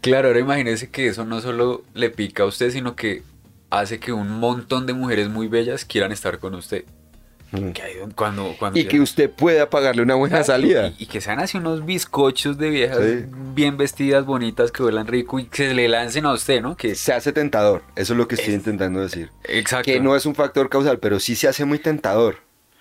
[0.00, 3.22] Claro, ahora imagínese que eso no solo le pica a usted, sino que
[3.70, 6.84] hace que un montón de mujeres muy bellas quieran estar con usted.
[7.52, 10.92] Que cuando, cuando Y que usted pueda pagarle una buena salida.
[10.98, 13.24] Y, y que sean así unos bizcochos de viejas Sí.
[13.54, 16.76] bien vestidas, bonitas, que huelan rico y que se le lancen a usted, ¿no?
[16.76, 17.82] Que Se hace tentador.
[17.96, 19.30] Eso es lo que estoy intentando decir.
[19.48, 19.86] Exacto.
[19.90, 22.36] Que no es un factor causal, pero sí se hace muy tentador.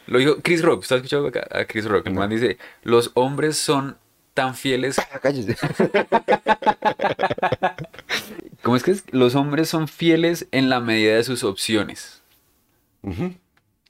[0.06, 0.82] Lo dijo Chris Rock.
[0.82, 2.06] ¿Usted ha escuchado acá a Chris Rock?
[2.06, 2.20] El No.
[2.22, 3.98] man dice, los hombres son
[4.40, 4.98] tan fieles...
[5.12, 5.58] Ah, cállese.
[8.64, 8.96] ¿Cómo es que?
[9.12, 12.22] Los hombres son fieles en la medida de sus opciones.
[13.02, 13.34] Ujú.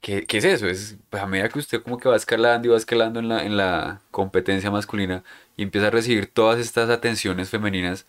[0.00, 0.66] ¿Qué, qué es eso?
[0.66, 3.44] Es pues, a medida que usted como que va escalando y va escalando en la,
[3.44, 5.22] en la competencia masculina
[5.56, 8.06] y empieza a recibir todas estas atenciones femeninas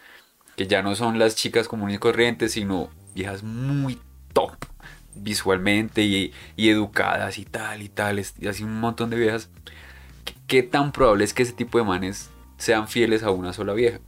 [0.56, 4.00] que ya no son las chicas comunes y corrientes, sino viejas muy
[4.34, 4.56] top
[5.14, 9.50] visualmente y, y educadas y tal y tal, y así un montón de viejas.
[10.52, 14.00] ¿Qué, tan probable es que ese tipo de manes sean fieles a una sola vieja?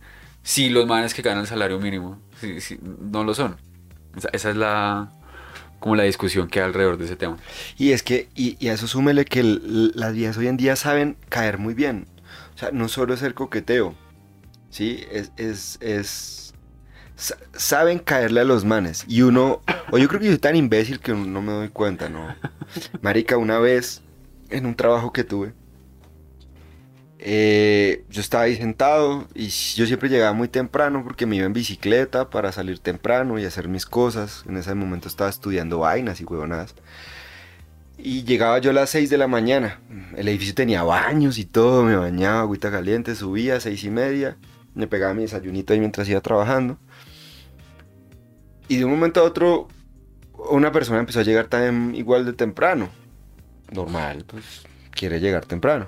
[0.41, 2.19] Si los manes que ganan el salario mínimo
[2.59, 3.55] si- no lo son.
[4.33, 5.09] Esa, es la
[5.79, 7.37] como la discusión que hay alrededor de ese tema.
[7.77, 11.59] Y es que, y, a eso súmele que las viejas hoy en día saben caer
[11.59, 12.07] muy bien.
[12.55, 13.95] O sea, no solo es el coqueteo,
[14.69, 15.05] ¿sí?
[15.13, 16.53] Es, es, es,
[17.15, 19.05] sa- saben caerle a los manes.
[19.07, 22.09] Y uno, o yo creo que yo soy tan imbécil que no me doy cuenta,
[22.09, 22.35] ¿no?
[23.01, 24.01] Marica, una vez,
[24.49, 25.53] en un trabajo que tuve,
[27.25, 31.53] eh, yo estaba ahí sentado y yo siempre llegaba muy temprano porque me iba en
[31.53, 34.43] bicicleta para salir temprano y hacer mis cosas.
[34.45, 36.75] En ese momento estaba estudiando vainas y huevonadas.
[37.97, 39.79] Y llegaba yo a las 6 de la mañana.
[40.17, 44.35] El edificio tenía baños y todo, me bañaba, agüita caliente, subía a 6 y media.
[44.75, 46.77] Me pegaba mi desayunito ahí mientras iba trabajando.
[48.67, 49.69] Y de un momento a otro,
[50.49, 52.89] una persona empezó a llegar también igual de temprano.
[53.71, 55.87] Normal, pues quiere llegar temprano.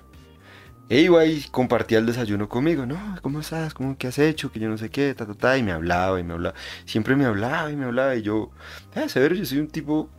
[0.87, 2.85] E iba y compartía el desayuno conmigo.
[2.85, 3.73] No, ¿cómo estás?
[3.73, 4.51] ¿Cómo, ¿Qué has hecho?
[4.51, 5.57] Que yo no sé qué, ta, ta, ta.
[5.57, 6.55] Y me hablaba y me hablaba.
[6.85, 8.15] Siempre me hablaba y me hablaba.
[8.15, 8.51] Y yo,
[8.93, 10.09] eh, severo, yo soy un tipo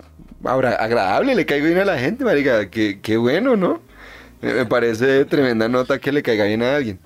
[0.43, 2.69] ahora, agradable, le caigo bien a la gente, marica.
[2.69, 3.81] Qué, qué bueno, ¿no?
[4.43, 6.99] Me, parece tremenda nota que le caiga bien a alguien.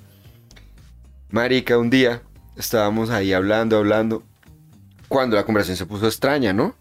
[1.31, 2.23] Marica, un día
[2.57, 4.23] estábamos ahí hablando, hablando.
[5.09, 6.75] Cuando la conversación se puso extraña, ¿no?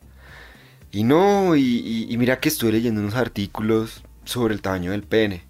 [0.92, 5.44] Y no, y- y mira que estuve leyendo unos artículos sobre el tamaño del pene.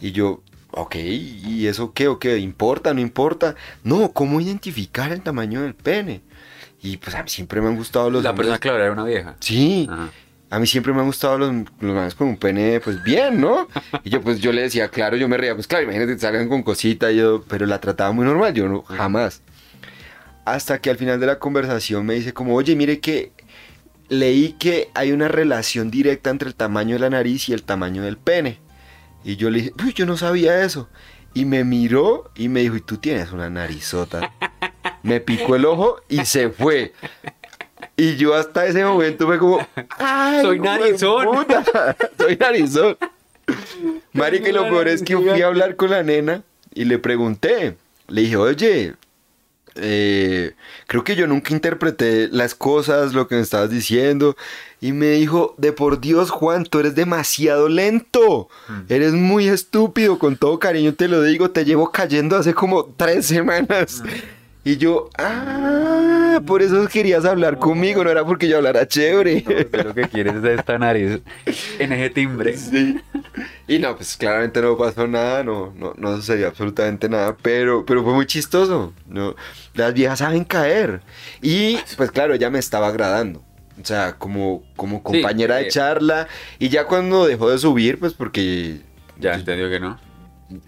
[0.00, 2.38] Y yo, ok, ¿y eso qué o qué?
[2.38, 3.54] ¿Importa, no importa?
[3.84, 6.20] No, ¿cómo identificar el tamaño del pene?
[6.82, 9.04] Y pues a mí siempre me han gustado los la hombres- persona claro era una
[9.04, 9.36] vieja.
[9.40, 10.10] Sí, Ajá.
[10.50, 13.68] a mí siempre me han gustado los, los manes con un pene, pues bien, ¿no?
[14.02, 16.48] Y yo pues yo le decía, claro, yo me reía, pues claro, imagínate que salgan
[16.48, 19.42] con cosita, y yo, pero la trataba muy normal, yo no, jamás.
[20.44, 23.30] Hasta que al final de la conversación me dice como, oye, mire que
[24.08, 28.02] leí que hay una relación directa entre el tamaño de la nariz y el tamaño
[28.02, 28.58] del pene.
[29.24, 30.88] Y yo le dije, uy, yo no sabía eso.
[31.34, 34.32] Y me miró y me dijo, y tú tienes una narizota.
[35.02, 36.92] Me picó el ojo y se fue.
[37.96, 39.66] Y yo hasta ese momento fue como,
[39.98, 40.42] ¡ay!
[40.42, 41.26] Soy narizón".
[41.26, 42.96] hueputa, Soy narizón.
[44.12, 46.42] Marica, y lo peor es que fui a hablar con la nena
[46.74, 47.76] y le pregunté.
[48.08, 48.94] Le dije, oye,
[49.74, 50.54] eh,
[50.86, 54.36] creo que yo nunca interpreté las cosas, lo que me estabas diciendo.
[54.80, 58.48] Y me dijo, de por Dios, Juan, tú eres demasiado lento.
[58.88, 63.26] Eres muy estúpido, con todo cariño te lo digo, te llevo cayendo hace como tres
[63.26, 64.02] semanas.
[64.64, 69.44] Y yo, ah, por eso querías hablar conmigo, no era porque yo hablara chévere.
[69.84, 71.20] Lo que quieres es esta nariz
[71.80, 72.56] en ese timbre.
[72.56, 73.00] Sí.
[73.66, 78.04] Y no, pues claramente no pasó nada, no, no, no sucedió absolutamente nada, pero, pero
[78.04, 78.92] fue muy chistoso.
[79.08, 79.34] No,
[79.74, 81.00] las viejas saben caer.
[81.40, 83.42] Y pues claro, ella me estaba agradando.
[83.80, 85.64] O sea, como, como compañera eh.
[85.64, 86.28] de charla.
[86.60, 88.80] Y ya cuando dejó de subir, pues porque
[89.18, 89.98] Ya entendió que no.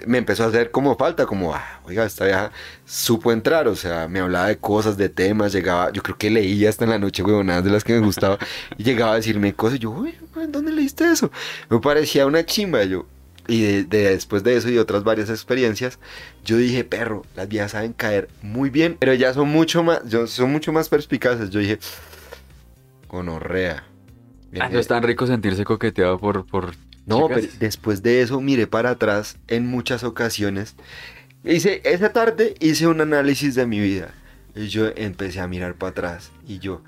[0.06, 2.52] Me empezó a hacer como falta, como, ah, oiga, esta vieja
[2.84, 6.68] supo entrar, o sea, me hablaba de cosas, de temas, llegaba, yo creo que leía
[6.68, 8.38] hasta en la noche, nada de las que me gustaba,
[8.76, 10.14] y llegaba a decirme cosas, y yo, uy,
[10.48, 11.30] ¿dónde leíste eso?
[11.70, 13.06] Me parecía una chimba, yo,
[13.46, 15.98] y de, después de eso y otras varias experiencias,
[16.44, 20.52] yo dije, perro, las viejas saben caer muy bien, pero ellas son mucho más, son
[20.52, 21.78] mucho más perspicaces, yo dije,
[23.08, 23.84] gonorrea.
[24.60, 26.74] Ah, no es tan rico sentirse coqueteado por, por
[27.06, 30.74] no, pero después de eso miré para atrás en muchas ocasiones.
[31.44, 34.14] Hice, esa tarde hice un análisis de mi vida.
[34.54, 36.30] Y yo empecé a mirar para atrás.
[36.46, 36.82] Y yo,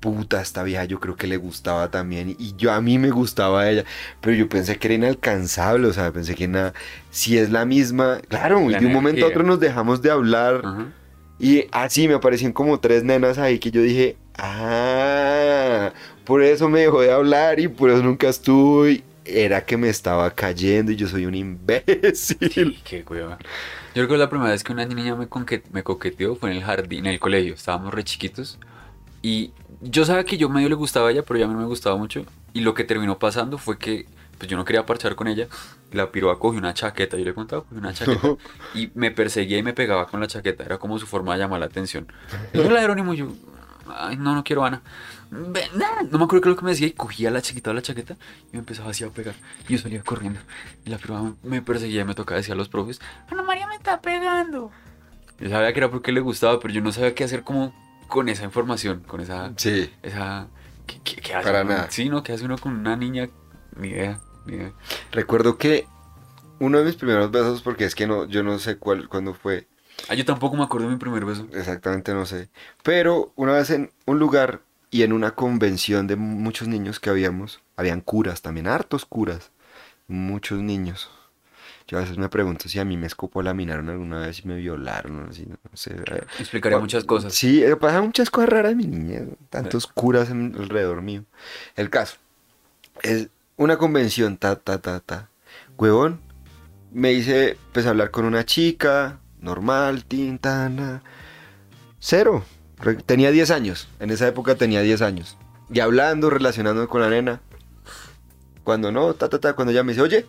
[0.00, 2.36] puta, esta vieja yo creo que le gustaba también.
[2.38, 3.84] Y yo a mí me gustaba ella.
[4.20, 5.86] Pero yo pensé que era inalcanzable.
[5.86, 6.74] O sea, pensé que nada.
[7.10, 8.20] Si es la misma.
[8.28, 10.92] Claro, y de un momento a otro nos dejamos de hablar.
[11.38, 15.90] Y así me aparecían como tres nenas ahí que yo dije, ah,
[16.24, 20.30] por eso me dejó de hablar y por eso nunca estuve era que me estaba
[20.30, 22.80] cayendo y yo soy un imbécil.
[22.84, 23.38] qué cueva.
[23.94, 25.28] Yo creo que la primera vez que una niña me,
[25.72, 27.54] me coqueteó fue en el jardín, en el colegio.
[27.54, 28.58] Estábamos re chiquitos.
[29.22, 31.60] Y yo sabía que yo medio le gustaba a ella, pero ya a mí no
[31.60, 32.24] me gustaba mucho.
[32.52, 34.06] Y lo que terminó pasando fue que
[34.38, 35.48] pues yo no quería parchar con ella.
[35.92, 38.36] La piroa cogió una chaqueta, yo le contaba, cogió una chaqueta.
[38.74, 40.64] y me perseguía y me pegaba con la chaqueta.
[40.64, 42.10] Era como su forma de llamar la atención.
[42.54, 43.28] Yo la Jerónimo, yo,
[43.96, 44.82] ay, no, no quiero Ana.
[45.30, 48.16] No me acuerdo qué lo que me decía y cogía la chiquita de la chaqueta
[48.48, 49.34] y me empezaba así a pegar.
[49.68, 50.40] Y yo salía corriendo.
[50.84, 53.00] Y la prima me perseguía y me tocaba decir a los profes,
[53.30, 54.70] Ana María me está pegando.
[55.38, 57.72] Yo sabía que era porque le gustaba, pero yo no sabía qué hacer como
[58.08, 59.52] con esa información, con esa...
[59.56, 59.90] Sí.
[60.02, 60.48] Esa...
[60.86, 61.86] ¿Qué, hace Para nada.
[61.90, 62.22] Sí, ¿no?
[62.22, 63.30] ¿Qué hace uno con una niña?
[63.76, 64.72] Ni idea, ni idea.
[65.12, 65.86] Recuerdo que
[66.58, 69.68] uno de mis primeros besos, porque es que no, yo no sé cuál, cuándo fue.
[70.08, 71.46] Ah, yo tampoco me acuerdo de mi primer beso.
[71.52, 72.48] Exactamente, no sé.
[72.82, 74.60] Pero una vez en un lugar
[74.90, 79.50] y en una convención de muchos niños que habíamos, habían curas también, hartos curas,
[80.08, 81.10] muchos niños.
[81.86, 85.26] Yo a veces me pregunto si a mí me escopolaminaron alguna vez y me violaron,
[85.28, 85.96] así, no sé.
[86.38, 87.34] Explicaría muchas cosas.
[87.34, 91.24] Sí, eh, pasan muchas cosas raras, mi niña, tantos curas alrededor mío.
[91.74, 92.16] El caso,
[93.02, 95.30] es una convención, ta, ta, ta, ta.
[95.78, 96.20] Huevón,
[96.92, 101.02] me hice, pues, hablar con una chica, normal, tintana,
[101.98, 102.44] cero,
[103.04, 105.36] Tenía 10 años, en esa época tenía 10 años.
[105.70, 107.40] Y hablando, relacionándome con la nena.
[108.64, 110.26] Cuando no, ta, ta, ta, cuando ella me dice, oye,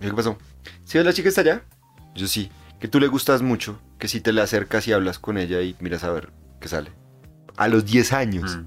[0.00, 0.38] ¿qué pasó?
[0.84, 1.62] ¿Sí ves la chica está allá?
[2.14, 5.36] Yo sí, que tú le gustas mucho, que si te le acercas y hablas con
[5.36, 6.90] ella y miras a ver qué sale.
[7.56, 8.56] A los 10 años.
[8.56, 8.66] Mm.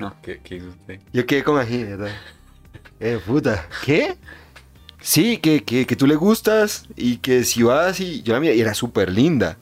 [0.00, 1.00] No, ¿qué, qué hizo usted?
[1.12, 2.10] Yo quedé como así, ¿verdad?
[3.04, 4.16] Eh, puta, ¿qué?
[5.02, 8.54] Sí, que, que, que, tú le gustas y que si vas y yo la miré
[8.54, 9.58] y era súper linda.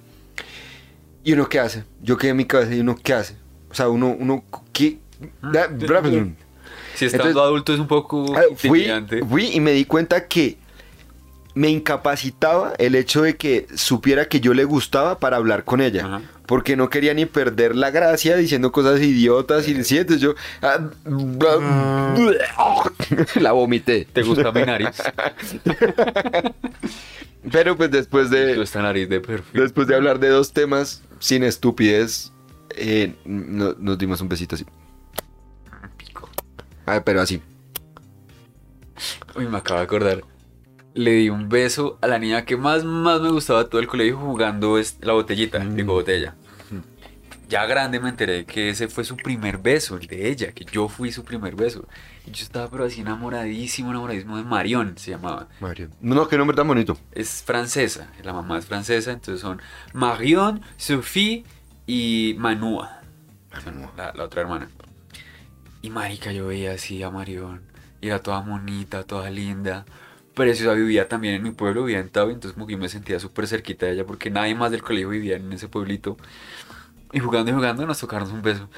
[1.24, 1.84] ¿Y uno qué hace?
[2.02, 3.36] Yo quedé en mi cabeza y uno qué hace.
[3.70, 4.98] O sea, uno, uno, ¿qué?
[6.94, 8.86] Si estando adulto es un poco ah, fui,
[9.28, 10.58] fui y me di cuenta que
[11.54, 16.22] me incapacitaba el hecho de que supiera que yo le gustaba para hablar con ella.
[16.46, 20.78] Porque no quería ni perder la gracia diciendo cosas idiotas y sientes yo ah,
[23.36, 24.08] la vomité.
[24.12, 24.90] ¿Te gusta mi nariz?
[27.52, 28.60] Pero pues después de.
[28.60, 29.62] Esta nariz de perfil.
[29.62, 32.32] Después de hablar de dos temas sin estupidez,
[32.76, 34.66] eh, nos dimos un besito así.
[35.96, 36.28] Pico.
[36.86, 37.40] Ah, pero así.
[39.34, 40.24] Uy, me acabo de acordar.
[40.94, 44.18] Le di un beso a la niña que más, más me gustaba todo el colegio
[44.18, 45.74] jugando la botellita, mm.
[45.76, 46.34] digo botella
[47.50, 50.88] ya grande me enteré que ese fue su primer beso, el de ella, que yo
[50.88, 51.86] fui su primer beso.
[52.24, 55.48] Y yo estaba pero así enamoradísimo, enamoradísimo de Marion, se llamaba.
[55.58, 55.90] Marion.
[56.00, 56.96] No, qué nombre tan bonito.
[57.10, 59.60] Es francesa, la mamá es francesa, entonces son
[59.92, 61.44] Marion, Sophie
[61.88, 63.00] y Manua.
[63.96, 64.70] La, la, otra hermana.
[65.82, 67.62] Y marica, yo veía así a Marion.
[68.00, 69.84] Y era toda bonita, toda linda.
[70.40, 73.46] Preciosa, vivía también en mi pueblo, vivía en Tau, entonces como que me sentía súper
[73.46, 76.16] cerquita de ella porque nadie más del colegio vivía en ese pueblito.
[77.12, 78.68] Y jugando y jugando nos tocaron un beso.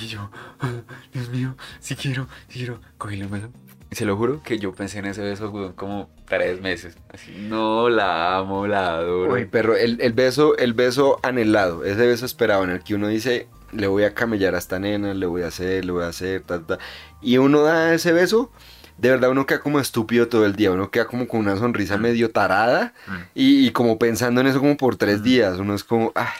[0.00, 0.70] Y yo, ah,
[1.12, 3.48] Dios mío, si quiero, si quiero, cogí un beso.
[3.90, 6.96] Y se lo juro que yo pensé en ese beso como tres meses.
[7.12, 9.32] Así, no, la amo, la adoro.
[9.32, 13.08] Uy, pero el, el, beso, el beso anhelado, ese beso esperado en el que uno
[13.08, 16.08] dice, le voy a camellar a esta nena, le voy a hacer, le voy a
[16.08, 16.78] hacer, ta, ta.
[17.20, 18.52] Y uno da ese beso,
[18.98, 21.96] de verdad uno queda como estúpido todo el día, uno queda como con una sonrisa
[21.96, 22.00] mm.
[22.00, 23.12] medio tarada mm.
[23.34, 25.22] y, y, como pensando en eso como por tres mm.
[25.22, 25.58] días.
[25.58, 26.34] Uno es como, ah,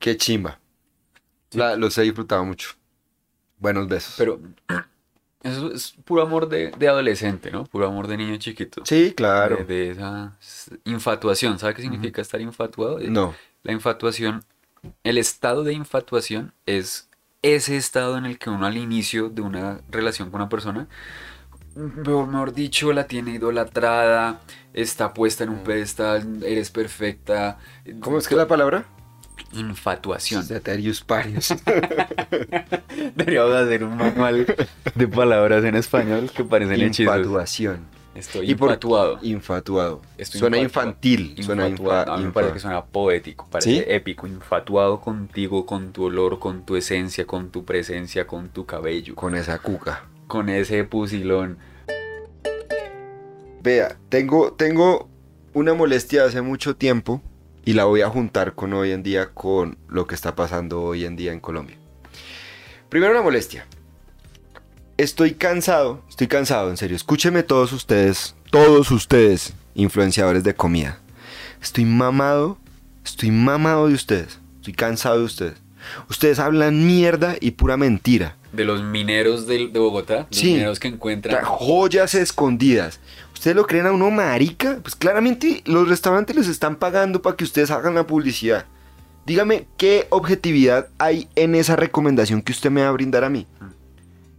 [0.00, 0.58] Qué chimba.
[1.52, 2.70] La, los he disfrutado mucho.
[3.58, 4.14] Buenos besos.
[4.16, 4.40] Pero
[5.42, 7.64] eso es puro amor de, adolescente, ¿no?
[7.64, 8.82] Puro amor de niño chiquito.
[8.86, 9.62] Sí, claro.
[9.64, 10.38] De, esa
[10.84, 11.58] infatuación.
[11.58, 12.98] ¿Sabe qué significa estar infatuado?
[13.00, 13.34] No.
[13.62, 14.42] La infatuación,
[15.04, 17.10] el estado de infatuación es
[17.42, 20.88] ese estado en el que uno al inicio de una relación con una persona
[21.76, 24.40] mejor, dicho, la tiene idolatrada,
[24.74, 27.58] está puesta en un pedestal, eres perfecta.
[28.00, 28.84] ¿Cómo es que la palabra?
[29.52, 30.44] Infatuación.
[30.44, 31.54] Ceterius parius.
[33.14, 34.46] Deberíamos hacer un manual
[34.94, 37.16] de palabras en español que parecen hechizos.
[37.16, 38.00] Infatuación.
[38.14, 39.18] Estoy ¿Y por- infatuado.
[39.22, 40.02] Infatuado.
[40.18, 40.88] Estoy suena infatuado.
[40.90, 41.36] infantil.
[41.42, 42.04] Suena Infatuado.
[42.10, 43.84] infa- A mí me parece que suena poético, parece ¿Sí?
[43.86, 44.26] épico.
[44.26, 49.34] Infatuado contigo, con tu olor, con tu esencia, con tu presencia, con tu cabello, Con
[49.36, 50.04] esa cuca.
[50.30, 51.58] Con ese pusilón.
[53.62, 55.10] Vea, tengo, tengo
[55.52, 57.20] una molestia hace mucho tiempo
[57.64, 61.04] y la voy a juntar con hoy en día con lo que está pasando hoy
[61.04, 61.76] en día en Colombia.
[62.88, 63.66] Primero una molestia.
[64.96, 66.96] Estoy cansado, estoy cansado, en serio.
[66.96, 71.00] Escúcheme todos ustedes, todos ustedes, influenciadores de comida.
[71.60, 72.56] Estoy mamado,
[73.04, 74.38] estoy mamado de ustedes.
[74.58, 75.62] Estoy cansado de ustedes.
[76.08, 78.36] Ustedes hablan mierda y pura mentira.
[78.52, 80.52] De los mineros de, Bogotá, los Sí.
[80.54, 81.36] mineros que encuentran.
[81.36, 82.98] Tra- joyas escondidas.
[83.32, 84.78] ¿Ustedes lo creen a uno marica?
[84.82, 88.66] Pues claramente los restaurantes les están pagando para que ustedes hagan la publicidad.
[89.24, 93.46] Dígame qué objetividad hay en esa recomendación que usted me va a brindar a mí.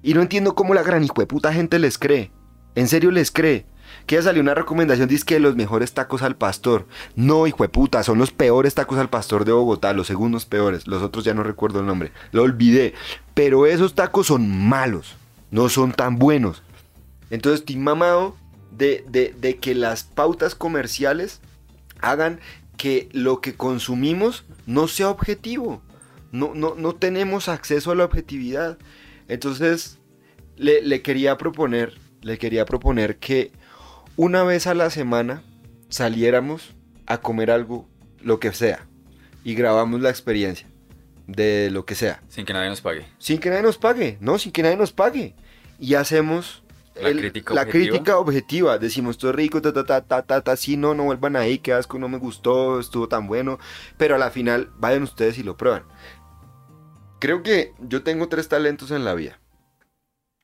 [0.04, 2.32] Y no entiendo cómo la gran puta gente les cree.
[2.76, 3.66] En serio les cree.
[4.06, 6.88] Que ya salió una recomendación, dice que los mejores tacos al pastor.
[7.16, 10.88] No, puta, son los peores tacos al pastor de Bogotá, los segundos peores.
[10.88, 12.12] Los otros ya no recuerdo el nombre.
[12.32, 12.94] Lo olvidé.
[13.34, 15.16] Pero esos tacos son malos.
[15.52, 16.64] No son tan buenos.
[17.30, 18.36] Entonces estoy mamado
[18.72, 21.42] de, de- de que las pautas comerciales
[22.00, 22.40] hagan
[22.78, 25.82] que lo que consumimos no sea objetivo.
[26.32, 28.78] No, no, no tenemos acceso a la objetividad.
[29.28, 30.00] Entonces,
[30.58, 33.52] le, le quería proponer, le quería proponer que
[34.22, 35.42] una vez a la semana
[35.90, 36.76] saliéramos
[37.08, 37.90] a comer algo,
[38.22, 38.86] lo que sea,
[39.44, 40.68] y grabamos la experiencia
[41.26, 42.22] de lo que sea.
[42.28, 43.08] Sin que nadie nos pague.
[43.18, 45.34] Sin que nadie nos pague, no, sin que nadie nos pague.
[45.80, 46.62] Y hacemos
[46.94, 47.90] La crítica la objetiva.
[47.90, 48.78] crítica objetiva.
[48.78, 51.58] Decimos, esto es rico, ta, ta, ta, ta, ta, ta, sí, no, no vuelvan ahí,
[51.58, 53.58] qué asco, no me gustó, estuvo tan bueno.
[53.98, 55.86] Pero a la final, vayan ustedes y lo prueban.
[57.20, 59.40] Creo que yo tengo tres talentos en la vida.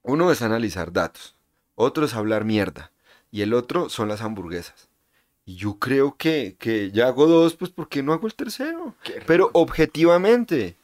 [0.02, 1.38] Uno es analizar datos,
[1.76, 2.92] otro es hablar mierda,
[3.38, 4.90] y el otro son las hamburguesas.
[5.46, 8.96] Y yo creo que, que ya hago dos, pues ¿por qué no hago el tercero?
[9.28, 10.76] Pero objetivamente.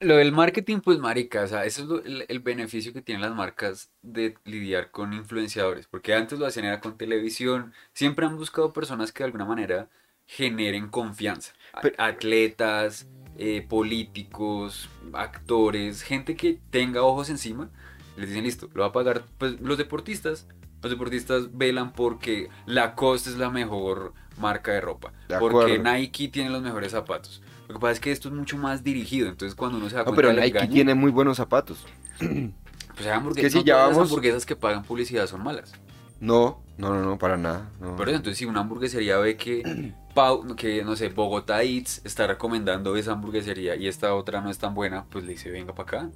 [0.00, 3.20] Lo del marketing, pues marica, o sea, eso es lo- el, el beneficio que tienen
[3.20, 8.38] las marcas de lidiar con influenciadores, porque antes lo hacían era con televisión, siempre han
[8.38, 9.90] buscado personas que de alguna manera
[10.26, 17.70] generen confianza, Pero- atletas, eh, políticos, actores, gente que tenga ojos encima,
[18.16, 20.46] les dicen listo, lo va a pagar, pues los deportistas,
[20.82, 25.78] los deportistas velan porque Lacoste es la mejor marca de ropa, De porque.
[25.78, 27.42] Nike tiene los mejores zapatos.
[27.68, 30.00] Lo que pasa es que esto es mucho más dirigido, entonces cuando uno se da
[30.02, 31.86] No, cuenta pero Nike engaño, tiene muy buenos zapatos.
[32.18, 35.42] pues hay hamburguesas, que si no ya todas las vamos- hamburguesas que pagan publicidad son
[35.42, 35.72] malas.
[36.20, 37.68] No, no, no, no, para nada.
[37.80, 37.96] no.
[37.96, 42.26] Por eso, entonces si una hamburguesería ve que, Pau, que no sé, Bogotá Eats está
[42.26, 45.98] recomendando esa hamburguesería y esta otra no es tan buena, pues le dice, venga para
[46.00, 46.10] acá.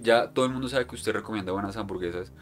[0.00, 2.32] Ya todo el mundo sabe que usted recomienda buenas hamburguesas.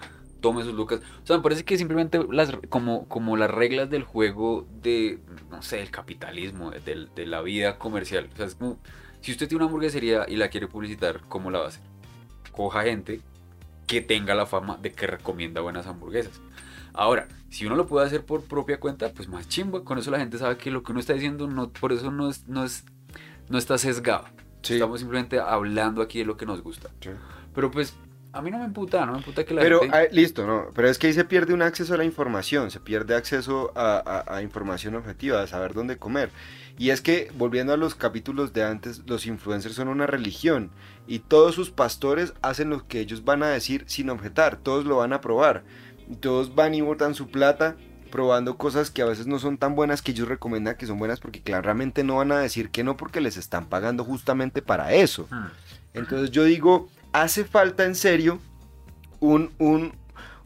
[0.40, 1.00] Tome sus lucas.
[1.22, 5.18] O sea, me parece que simplemente las, como, como las reglas del juego de,
[5.50, 8.28] no sé, del capitalismo, de, de la vida comercial.
[8.32, 8.78] O sea, es como,
[9.20, 11.82] si usted tiene una hamburguesería y la quiere publicitar, ¿cómo la va a hacer?
[12.52, 13.20] Coja gente
[13.86, 16.40] que tenga la fama de que recomienda buenas hamburguesas.
[16.92, 19.84] Ahora, si uno lo puede hacer por propia cuenta, pues más chimba.
[19.84, 22.30] Con eso la gente sabe que lo que uno está diciendo, no, por eso no,
[22.30, 22.84] es, no, es,
[23.48, 24.24] no está sesgado.
[24.62, 24.74] Sí.
[24.74, 26.90] Estamos simplemente hablando aquí de lo que nos gusta.
[27.00, 27.10] Sí.
[27.54, 27.94] Pero pues,
[28.32, 29.96] a mí no me emputa, no me emputa que la Pero, gente...
[29.96, 30.68] ah, listo, no.
[30.74, 34.24] Pero es que ahí se pierde un acceso a la información, se pierde acceso a,
[34.28, 36.30] a- a información objetiva, a saber dónde comer.
[36.78, 40.70] Y es que, volviendo a los capítulos de antes, los influencers son una religión
[41.06, 44.96] y todos sus pastores hacen lo que ellos van a decir sin objetar, todos lo
[44.96, 45.62] van a probar.
[46.08, 47.76] Y todos van y botan su plata
[48.10, 51.20] probando cosas que a veces no son tan buenas que ellos recomiendan que son buenas
[51.20, 55.28] porque claramente no van a decir que no porque les están pagando justamente para eso.
[55.30, 55.46] Hmm.
[55.94, 58.38] Entonces yo digo, hace falta en serio
[59.20, 59.92] un, un,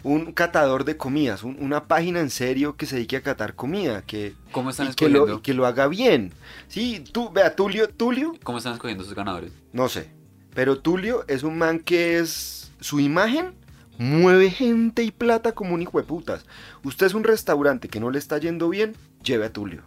[0.02, 4.02] un catador de comidas, un- una página en serio que se dedique a catar comida,
[4.02, 5.38] que, ¿Cómo están y que, lo, escogiendo?
[5.38, 6.32] y que lo haga bien.
[6.68, 9.52] Sí, tú, vea, Tulio, Tulio, ¿Cómo están escogiendo sus ganadores?
[9.72, 10.10] no sé,
[10.54, 13.54] pero Tulio es un man que es, su imagen
[13.98, 16.44] mueve gente y plata como un hijo de putas.
[16.82, 19.82] Usted es un restaurante que no le está yendo bien, lleve a Tulio.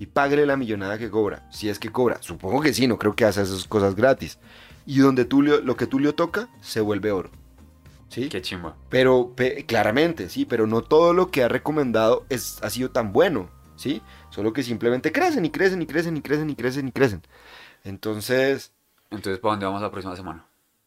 [0.00, 2.18] Y páguele la millonada que cobra, si es que cobra.
[2.20, 4.38] Supongo que sí, no creo que hace esas cosas gratis.
[4.88, 7.30] Y donde Tulio, lo que Tulio toca, se vuelve oro.
[8.08, 8.30] ¿Sí?
[8.30, 8.74] Qué chimba.
[8.88, 13.12] Pero pe- claramente, sí, pero no todo lo que ha recomendado es, ha sido tan
[13.12, 14.00] bueno, ¿sí?
[14.30, 17.22] Solo que simplemente crecen y crecen y crecen y crecen y crecen y crecen.
[17.84, 18.72] Entonces,
[19.10, 20.46] Entonces, ¿para dónde vamos la próxima semana?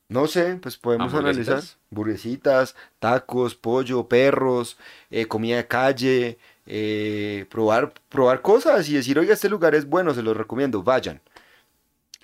[0.10, 1.62] No sé, pues podemos analizar.
[1.92, 4.78] Burguesitas, tacos, pollo, perros,
[5.10, 10.14] eh, comida de calle, eh, probar, probar cosas y decir, oiga, este lugar es bueno,
[10.14, 11.22] se los recomiendo, vayan.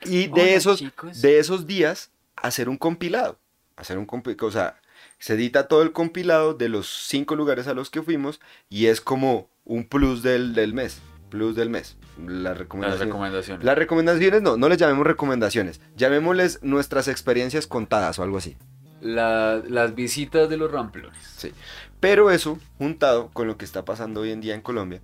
[0.05, 1.21] Y de Hola, esos, chicos.
[1.21, 3.39] de esos días, hacer un compilado.
[3.75, 4.79] Hacer un compilado, o sea,
[5.19, 8.39] se edita todo el compilado de los cinco lugares a los que fuimos
[8.69, 10.99] y es como un plus del, del mes.
[11.29, 11.97] Plus del mes.
[12.25, 13.07] Las Las recomendaciones.
[13.07, 13.65] recomendaciones.
[13.65, 15.81] Las recomendaciones no, no les llamemos recomendaciones.
[15.97, 18.55] Llamémosles nuestras experiencias contadas o algo así.
[19.01, 21.19] La- las visitas de los ramplones.
[21.35, 21.51] Sí.
[21.99, 25.01] Pero eso juntado con lo que está pasando hoy en día en Colombia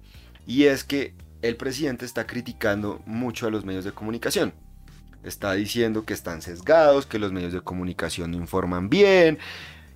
[0.47, 4.53] y es que el presidente está criticando mucho a los medios de comunicación.
[5.23, 9.39] Está diciendo que están sesgados, que los medios de comunicación no informan bien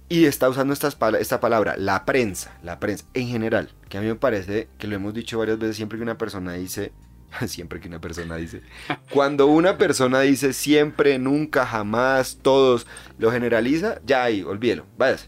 [0.09, 4.01] y está usando estas pala- esta palabra, la prensa, la prensa en general, que a
[4.01, 6.93] mí me parece que lo hemos dicho varias veces siempre que una persona dice
[7.47, 8.61] siempre que una persona dice.
[9.11, 12.87] Cuando una persona dice siempre, nunca, jamás, todos,
[13.19, 15.27] lo generaliza, ya ahí, olvídelo, váyase.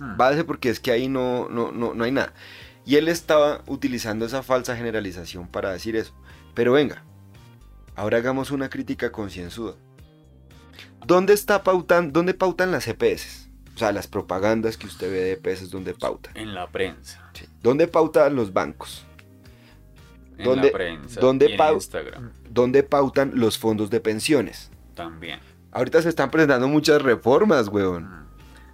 [0.00, 0.16] Hmm.
[0.16, 2.32] Váyase porque es que ahí no, no, no, no hay nada.
[2.86, 6.14] Y él estaba utilizando esa falsa generalización para decir eso.
[6.54, 7.04] Pero venga,
[7.98, 9.74] ahora hagamos una crítica concienzuda.
[11.06, 13.48] ¿Dónde está pautan, dónde pautan las EPS?
[13.74, 16.36] O sea, las propagandas que usted ve de EPS, ¿dónde pautan?
[16.36, 17.30] En la prensa.
[17.34, 17.46] Sí.
[17.62, 19.04] ¿Dónde pautan los bancos?
[20.36, 21.20] En ¿Dónde- la prensa.
[21.20, 24.70] dónde y en Instagram ¿Dónde pautan los fondos de pensiones?
[24.94, 25.40] también.
[25.70, 28.27] Ahorita se están presentando muchas reformas, weón.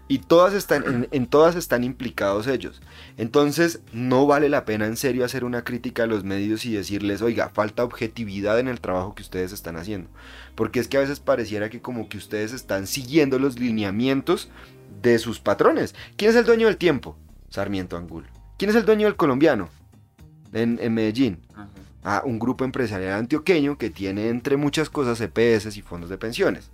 [0.07, 2.83] Y todas están, en, en todas están implicados ellos.
[3.17, 7.23] Entonces, no vale la pena en serio hacer una crítica a los medios y decirles,
[7.23, 10.11] oiga, falta objetividad en el trabajo que ustedes están haciendo.
[10.55, 14.51] Porque es que a veces pareciera que como que ustedes están siguiendo los lineamientos
[15.01, 15.95] de sus patrones.
[16.17, 17.17] ¿Quién es el dueño del tiempo?
[17.49, 18.27] Sarmiento Angulo.
[18.59, 19.71] ¿Quién es el dueño del colombiano?
[20.53, 21.41] En, en Medellín.
[21.55, 21.69] Ajá.
[22.05, 26.71] a un grupo empresarial antioqueño que tiene entre muchas cosas EPS y fondos de pensiones.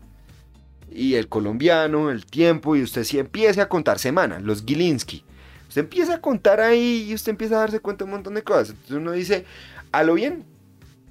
[0.91, 5.25] Y el colombiano, el tiempo, y usted si empieza a contar semana, los Gilinski.
[5.69, 8.43] Usted empieza a contar ahí y usted empieza a darse cuenta de un montón de
[8.43, 8.71] cosas.
[8.71, 9.45] Entonces uno dice,
[9.93, 10.45] a lo bien,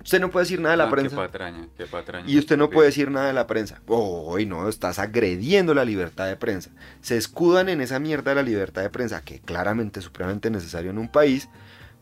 [0.03, 1.15] usted no puede decir nada de la Ah, prensa.
[1.15, 2.29] Qué patraña, qué patraña.
[2.29, 3.81] Y usted no puede decir nada de la prensa.
[3.87, 6.71] Hoy no, estás agrediendo la libertad de prensa.
[7.01, 10.91] Se escudan en esa mierda de la libertad de prensa, que claramente es supremamente necesario
[10.91, 11.47] en un país,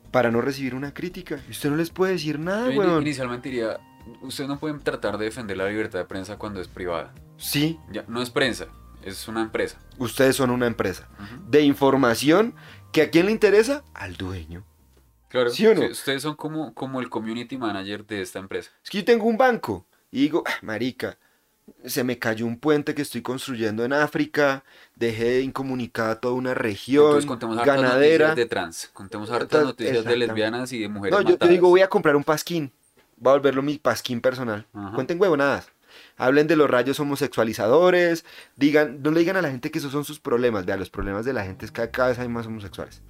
[0.10, 1.40] para no recibir una crítica.
[1.48, 3.02] Y usted no les puede decir nada, Yo weón.
[3.04, 3.78] inicialmente diría,
[4.22, 7.14] ustedes no pueden tratar de defender la libertad de prensa cuando es privada.
[7.38, 8.68] Sí, Ya, no es prensa,
[9.03, 9.78] es una empresa.
[9.97, 11.49] ustedes son una empresa Ujú.
[11.49, 12.55] de información
[12.91, 13.84] que a quién le interesa?
[13.93, 14.64] Al dueño.
[15.30, 15.82] Claro, ¿Sí o no?
[15.86, 18.72] ustedes son como, como el community manager de esta empresa.
[18.84, 21.18] Es que yo tengo un banco y digo, "Ah, marica,
[21.86, 24.64] se me cayó un puente que estoy construyendo en África,
[24.95, 28.28] dejé incomunicada toda una región Entonces contemos hartas ganadera.
[28.30, 31.51] noticias de trans, contemos hartas noticias de lesbianas y de mujeres No, yo te matadas.
[31.51, 32.72] digo, voy a comprar un pasquín.
[33.18, 34.65] Voy a volverlo mi pasquín personal.
[34.74, 34.91] Ajá.
[34.93, 35.70] Cuenten huevonadas.
[36.18, 38.26] Hablen de los rayos homosexualizadores.
[38.55, 40.65] Digan, no le digan a la gente que esos son sus problemas.
[40.65, 43.01] Vea, los problemas de la gente es que cada vez hay más homosexuales.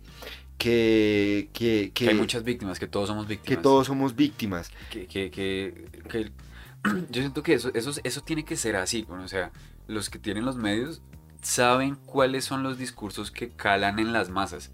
[0.58, 3.58] Que, que, que hay muchas víctimas, que todos somos víctimas.
[3.58, 4.72] que todos somos víctimas.
[4.90, 6.32] que, que, que, que-
[7.12, 9.52] yo siento que eso, eso, eso tiene que ser así, bueno, o sea,
[9.88, 11.02] los que tienen los medios
[11.44, 14.72] saben cuáles son los discursos que calan en las masas.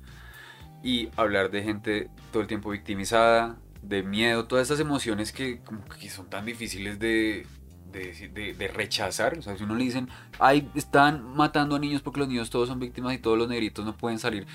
[0.84, 5.84] Y hablar de gente todo el tiempo victimizada, de miedo, todas estas emociones que, como
[5.86, 7.46] que son tan difíciles de,
[7.92, 9.38] de, de- de rechazar.
[9.38, 10.10] O sea, si uno le dicen,
[10.40, 13.86] ay, están matando a niños porque los niños todos son víctimas y todos los negritos
[13.86, 14.48] no pueden salir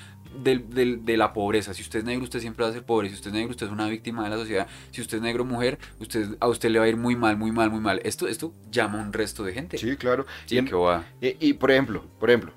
[0.43, 1.73] del- del- de la pobreza.
[1.75, 3.09] Si usted es negro, usted siempre va a ser pobre.
[3.09, 4.67] Si usted es negro, usted es una víctima de la sociedad.
[4.91, 7.53] Si usted es negro mujer, usted, a usted le va a ir muy mal, muy
[7.53, 8.01] mal, muy mal.
[8.05, 9.79] Esto, esto llama a un resto de gente.
[9.79, 10.27] Sí, claro.
[10.47, 11.05] Sí, Y que va.
[11.21, 12.53] Y, y, por ejemplo, por ejemplo,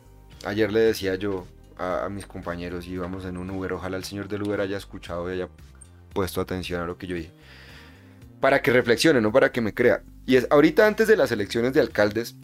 [0.45, 1.45] ayer le decía yo
[1.77, 5.29] a, a mis compañeros íbamos en un Uber, ojalá el señor del Uber haya escuchado
[5.29, 5.47] y haya
[6.13, 7.31] puesto atención a lo que yo dije.
[8.39, 10.03] Para que reflexione, no para que me crea.
[10.25, 12.35] Y es, ahorita antes de las elecciones de alcaldes,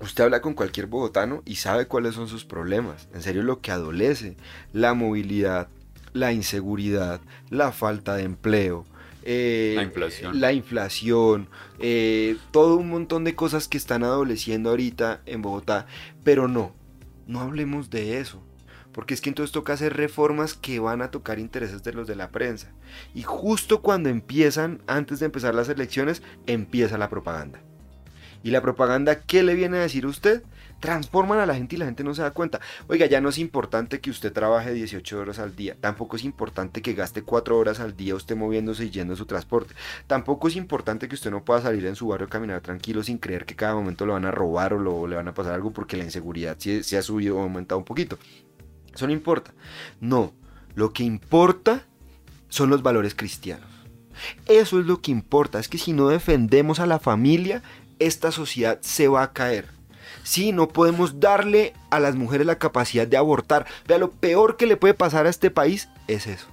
[0.00, 3.08] usted habla con cualquier bogotano y sabe cuáles son sus problemas.
[3.12, 4.36] En serio, lo que adolece,
[4.72, 5.68] la movilidad,
[6.12, 7.20] la inseguridad,
[7.50, 8.84] la falta de empleo.
[9.22, 10.40] eh, La inflación.
[10.40, 15.86] La inflación, eh, todo un montón de cosas que están adoleciendo ahorita en Bogotá.
[16.24, 16.72] Pero no,
[17.26, 18.42] no hablemos de eso.
[18.92, 22.16] Porque es que entonces toca hacer reformas que van a tocar intereses de los de
[22.16, 22.72] la prensa.
[23.14, 27.60] Y justo cuando empiezan, antes de empezar las elecciones, empieza la propaganda.
[28.42, 30.42] ¿Y la propaganda qué le viene a decir a usted?
[30.80, 32.58] Transforman a la gente y la gente no se da cuenta.
[32.88, 35.76] Oiga, ya no es importante que usted trabaje 18 horas al día.
[35.78, 39.26] Tampoco es importante que gaste 4 horas al día usted moviéndose y yendo a su
[39.26, 39.74] transporte.
[40.06, 43.18] Tampoco es importante que usted no pueda salir en su barrio a caminar tranquilo sin
[43.18, 45.70] creer que cada momento lo van a robar o lo- le van a pasar algo
[45.72, 48.18] porque la inseguridad se, se ha subido o aumentado un poquito.
[48.94, 49.52] Eso no importa.
[50.00, 50.32] No,
[50.74, 51.84] lo que importa
[52.48, 53.68] son los valores cristianos.
[54.46, 55.58] Eso es lo que importa.
[55.58, 57.62] Es que si no defendemos a la familia,
[57.98, 59.68] esta sociedad se va a caer.
[60.22, 63.66] Sí, no podemos darle a las mujeres la capacidad de abortar.
[63.86, 66.46] Vea, lo peor que le puede pasar a este país es eso.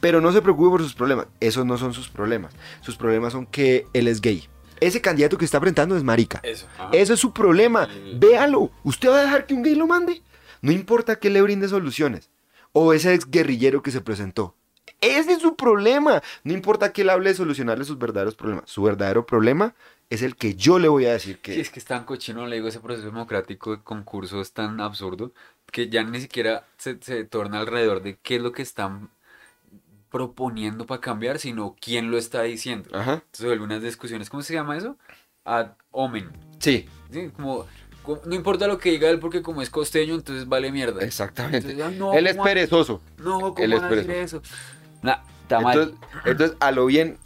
[0.00, 1.26] Pero no se preocupe por sus problemas.
[1.40, 2.52] Esos no son sus problemas.
[2.82, 4.46] Sus problemas son que él es gay.
[4.80, 6.40] Ese candidato que está enfrentando es marica.
[6.42, 6.66] Eso.
[6.92, 7.88] Eso es su problema.
[8.16, 8.70] Véalo.
[8.84, 10.22] ¿Usted va a dejar que un gay lo mande?
[10.62, 12.30] No importa que le brinde soluciones.
[12.72, 14.54] O ese ex guerrillero que se presentó.
[15.00, 16.22] Ese es su problema.
[16.44, 18.64] No importa que él hable de solucionarle sus verdaderos problemas.
[18.70, 19.74] Su verdadero problema
[20.08, 22.46] es el que yo le voy a decir que Sí, es que es tan cochino,
[22.46, 25.32] le digo, ese proceso democrático de concurso es tan absurdo
[25.70, 29.10] que ya ni siquiera se, se torna alrededor de qué es lo que están
[30.10, 32.88] proponiendo para cambiar, sino quién lo está diciendo.
[32.92, 33.14] Ajá.
[33.14, 34.96] Entonces se vuelven unas discusiones, ¿cómo se llama eso?
[35.44, 36.30] Ad omen.
[36.58, 37.30] Sí, ¿sí?
[37.34, 37.68] Como, co-
[38.24, 41.02] no importa lo que diga él porque como es costeño, entonces vale mierda.
[41.04, 41.70] exactamente.
[41.72, 43.00] Entonces, ah, no, él es ¿cómo- perezoso.
[43.18, 44.42] No, ¿cómo él es a decir eso?
[45.02, 45.78] Nah, está mal.
[45.78, 47.18] Entonces, entonces, a lo bien,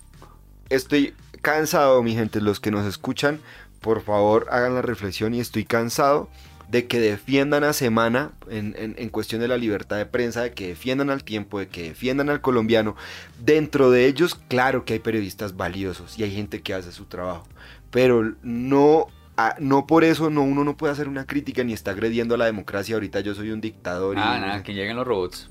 [0.71, 3.41] estoy cansado, mi gente, los que nos escuchan,
[3.81, 6.29] por favor hagan la reflexión y estoy cansado
[6.69, 10.53] de que defiendan a Semana en, en- en cuestión de la libertad de prensa, de
[10.53, 12.97] que defiendan al tiempo, de que defiendan al colombiano.
[13.45, 17.47] Dentro de ellos, claro que hay periodistas valiosos y hay gente que hace su trabajo,
[17.91, 19.09] pero no...
[19.37, 22.39] ah, no por eso no, uno no puede hacer una crítica ni está agrediendo a
[22.39, 22.95] la democracia.
[22.97, 24.17] Ahorita yo soy un dictador.
[24.17, 25.51] y- Nada, nada, que lleguen los robots.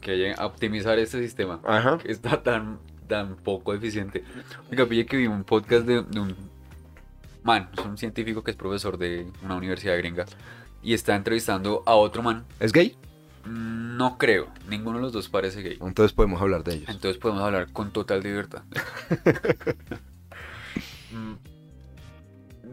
[0.00, 1.60] Que lleguen a optimizar este sistema.
[1.66, 1.98] Ajá.
[1.98, 4.24] que está tan, tan poco eficiente.
[4.70, 6.36] Oiga, pille que vi un podcast de, de un
[7.42, 10.24] man, es un científico que es profesor de una universidad gringa
[10.82, 12.44] y está entrevistando a otro man.
[12.60, 12.96] ¿Es gay?
[13.44, 15.78] No creo, ninguno de los dos parece gay.
[15.80, 16.88] Entonces podemos hablar de ellos.
[16.88, 18.62] Entonces podemos hablar con total libertad.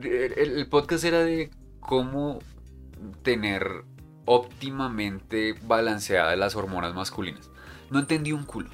[0.04, 1.49] El, podcast era de
[1.80, 2.39] cómo
[3.22, 3.84] tener
[4.26, 7.49] óptimamente balanceadas las hormonas masculinas.
[7.89, 8.70] No entendí un culo.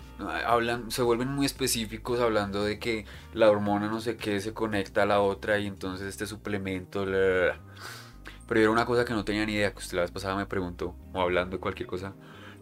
[0.45, 5.03] Hablan, se vuelven muy específicos hablando de que la hormona no sé qué se conecta
[5.03, 7.05] a la otra y entonces este suplemento.
[7.05, 10.45] Pero era una cosa que no tenía ni idea, que usted la vez pasada me
[10.45, 12.15] preguntó, o hablando de cualquier cosa,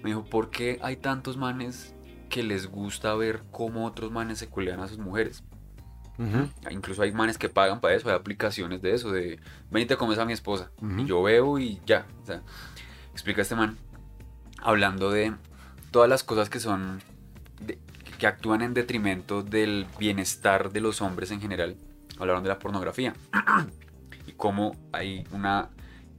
[0.04, 1.96] me dijo, ¿por qué hay tantos manes
[2.30, 5.44] que les gusta ver cómo otros manes se culean a sus mujeres?
[6.72, 9.40] Incluso hay manes que pagan para eso, hay aplicaciones de eso, de
[9.70, 10.72] ven y te comes a mi esposa.
[10.82, 11.02] Ujú.
[11.02, 12.06] Y yo veo y ya.
[12.24, 12.42] O sea,
[13.12, 13.78] explica este man
[14.62, 15.34] hablando de
[15.92, 17.02] todas las cosas que son.
[17.62, 17.80] de-
[18.18, 21.76] que actúan en detrimento del bienestar de los hombres en general.
[22.20, 23.14] Hablaron de la pornografía.
[24.28, 25.70] y cómo hay una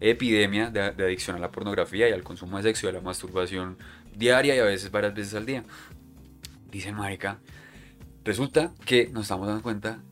[0.01, 3.01] epidemia de, de adicción a la pornografía y al consumo de sexo y a la
[3.01, 3.79] masturbación
[4.15, 5.65] diaria y a veces varias veces al día.
[6.71, 7.39] Dice el marica,
[8.29, 10.03] resulta que nos estamos dando cuenta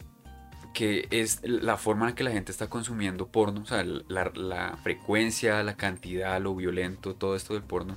[0.74, 4.76] que es la forma en que la gente está consumiendo porno, o sea, la, la
[4.82, 7.96] frecuencia, la cantidad, lo violento, todo esto del porno,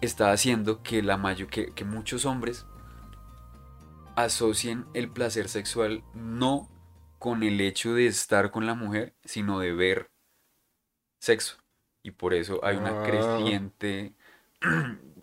[0.00, 2.66] está haciendo que, la mayo, que, que muchos hombres
[4.16, 6.68] asocien el placer sexual no
[7.18, 10.10] con el hecho de estar con la mujer, sino de ver
[11.20, 11.56] sexo.
[12.02, 13.02] Y por eso hay una Ah.
[13.02, 14.14] creciente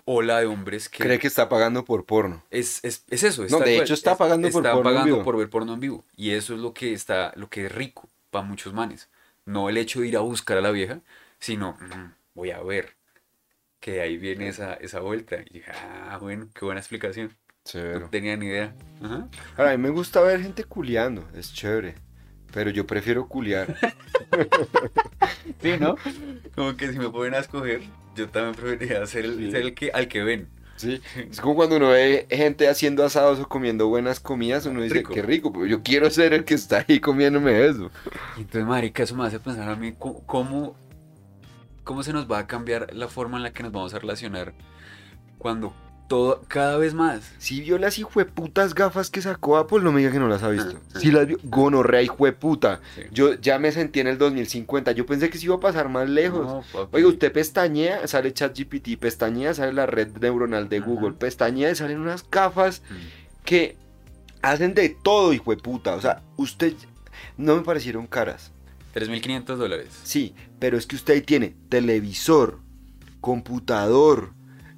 [0.05, 1.03] ola de hombres que...
[1.03, 2.43] Cree que está pagando por porno.
[2.51, 3.43] Es, es, es eso.
[3.45, 5.23] es No, de cual, hecho está es- pagando por está porno en pagando vivo.
[5.25, 6.05] por ver porno en vivo.
[6.15, 9.09] Y eso es lo que está, lo que es rico para muchos manes.
[9.45, 10.99] No el hecho de ir a buscar a la vieja,
[11.39, 12.95] sino "Mm, voy a ver
[13.79, 15.37] que ahí viene esa, esa vuelta.
[15.49, 17.35] Y dije, ah, bueno, qué buena explicación.
[17.73, 18.75] No tenía ni idea.
[19.03, 19.27] Ajá.
[19.57, 21.95] Ahora, a mí me gusta ver gente culeando, es chévere.
[22.53, 23.75] Pero yo prefiero culear.
[25.61, 25.95] Sí, ¿no?
[26.55, 27.81] Como que si me pueden escoger,
[28.15, 29.51] yo también preferiría ser el, Sí.
[29.51, 30.47] ser el que, al que ven.
[30.75, 31.01] ¿sí?
[31.29, 35.13] Es como cuando uno ve gente haciendo asados o comiendo buenas comidas, uno dice, Rico.
[35.13, 37.91] qué rico, pero yo quiero ser el que está ahí comiéndome eso.
[38.37, 40.75] Y entonces, marica, eso me hace pensar a mí cómo,
[41.83, 44.53] cómo se nos va a cambiar la forma en la que nos vamos a relacionar
[45.37, 45.73] cuando
[46.11, 47.21] todo, cada vez más.
[47.37, 50.49] Si vio las hijueputas gafas que sacó Apple, no me diga que no las ha
[50.49, 50.77] visto.
[50.93, 52.81] Ah, Si las vio, gonorrea hijueputa.
[52.95, 53.03] Sí.
[53.11, 56.09] Yo ya me sentí en el 2050, yo pensé que se iba a pasar más
[56.09, 56.45] lejos.
[56.73, 56.87] No.
[56.91, 60.85] Oiga, usted pestañea, sale ChatGPT, pestañea, sale la red neuronal de Ajá.
[60.87, 63.45] Google, pestañea y salen unas gafas Mm.
[63.45, 63.77] que
[64.41, 65.95] hacen de todo, hijo de puta.
[65.95, 66.73] O sea, usted
[67.37, 68.51] no me parecieron caras.
[68.93, 69.87] 3.500 dólares.
[70.03, 72.59] Sí, pero es que usted ahí tiene televisor,
[73.21, 74.33] computador,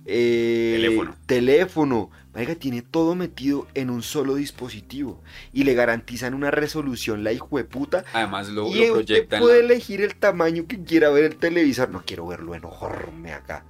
[0.05, 1.15] eh, Teléfono.
[1.25, 2.11] teléfono.
[2.33, 7.57] Marica, tiene todo metido en un solo dispositivo y le garantizan una resolución la hijo
[7.57, 8.03] de puta.
[8.13, 9.39] Además lo, y lo usted proyectan.
[9.39, 11.89] puede elegir el tamaño que quiera ver el televisor.
[11.89, 13.65] No quiero verlo enorme acá.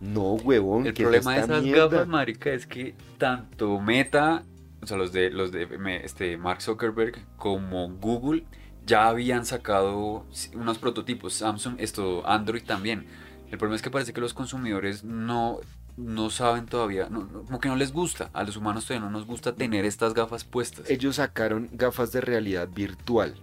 [0.00, 0.86] No, huevón.
[0.86, 1.88] El ¿qué es problema de esas mierda?
[1.88, 4.44] gafas, marica, es que tanto Meta,
[4.82, 5.66] o sea, los de los de
[6.04, 8.44] este Mark Zuckerberg como Google
[8.86, 13.06] ya habían sacado unos prototipos, Samsung, esto Android también.
[13.50, 15.60] El problema es que parece que los consumidores no
[15.96, 19.12] no saben todavía, no- no- como que no les gusta, a los humanos todavía no
[19.16, 20.90] nos gusta tener estas gafas puestas.
[20.90, 23.36] Ellos sacaron gafas de realidad virtual.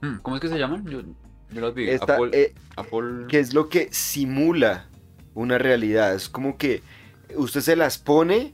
[0.00, 0.84] Mm, ¿Cómo es que se llaman?
[0.86, 1.02] Yo,
[1.52, 1.88] yo las vi.
[1.88, 4.88] Esta, Apple, eh, Apple- que es lo que simula
[5.34, 6.14] una realidad.
[6.16, 6.82] Es como que
[7.36, 8.52] usted se las pone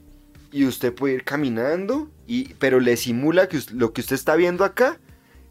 [0.51, 4.63] y usted puede ir caminando, y, pero le simula que lo que usted está viendo
[4.63, 4.99] acá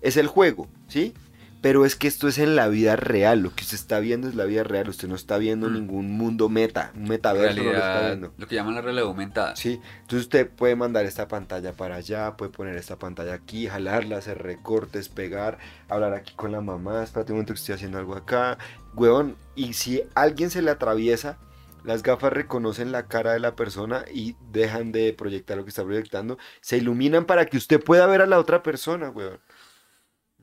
[0.00, 1.12] es el juego, ¿sí?
[1.66, 4.36] Pero es que esto es en la vida real, lo que usted está viendo es
[4.36, 5.72] la vida real, usted no está viendo Mm.
[5.72, 8.32] ningún mundo meta, un metaverso no lo está viendo.
[8.38, 9.56] lo que llaman la realidad aumentada.
[9.56, 14.18] Sí, entonces usted puede mandar esta pantalla para allá, puede poner esta pantalla aquí, jalarla,
[14.18, 15.58] hacer recortes, pegar,
[15.88, 18.58] hablar aquí con la mamá, espérate un momento que estoy haciendo algo acá,
[18.94, 21.36] huevón, y si alguien se le atraviesa,
[21.82, 25.82] las gafas reconocen la cara de la persona y dejan de proyectar lo que está
[25.82, 29.12] proyectando, se iluminan para que usted pueda ver a la otra persona,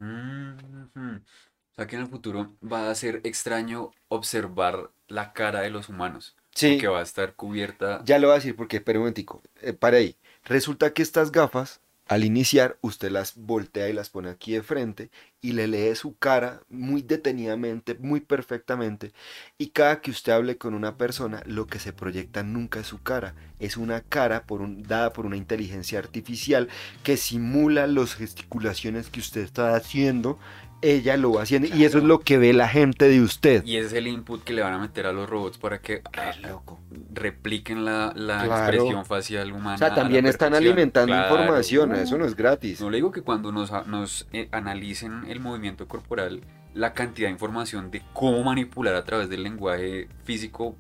[0.04, 5.90] O sea que en el futuro va a ser extraño observar la cara de los
[5.90, 6.36] humanos.
[6.56, 8.02] Sí, Que va a estar cubierta.
[8.06, 10.18] ya lo voy a decir porque, espera un momentico, eh, para ahí.
[10.44, 15.10] Resulta que estas gafas, al iniciar, usted las voltea y las pone aquí de frente
[15.42, 19.14] y le lee su cara muy detenidamente, muy perfectamente.
[19.58, 23.02] Y cada que usted hable con una persona, lo que se proyecta nunca es su
[23.02, 26.70] cara, es una cara por dada por una inteligencia artificial
[27.04, 30.40] que simula las gesticulaciones que usted está haciendo.
[30.84, 33.64] Ella lo va haciendo y eso es lo que ve la gente de usted.
[33.66, 36.02] Y ese es el input que le van a meter a los robots para que
[36.18, 36.80] ah, loco.
[37.14, 38.74] repliquen la, la Claro.
[38.74, 39.76] expresión facial humana.
[39.76, 41.36] O sea, también están alimentando Claro.
[41.36, 42.82] información, eso no es gratis.
[42.82, 46.42] No le digo que cuando nos, nos eh, analicen el movimiento corporal,
[46.74, 50.76] la cantidad de información de cómo manipular a través del lenguaje físico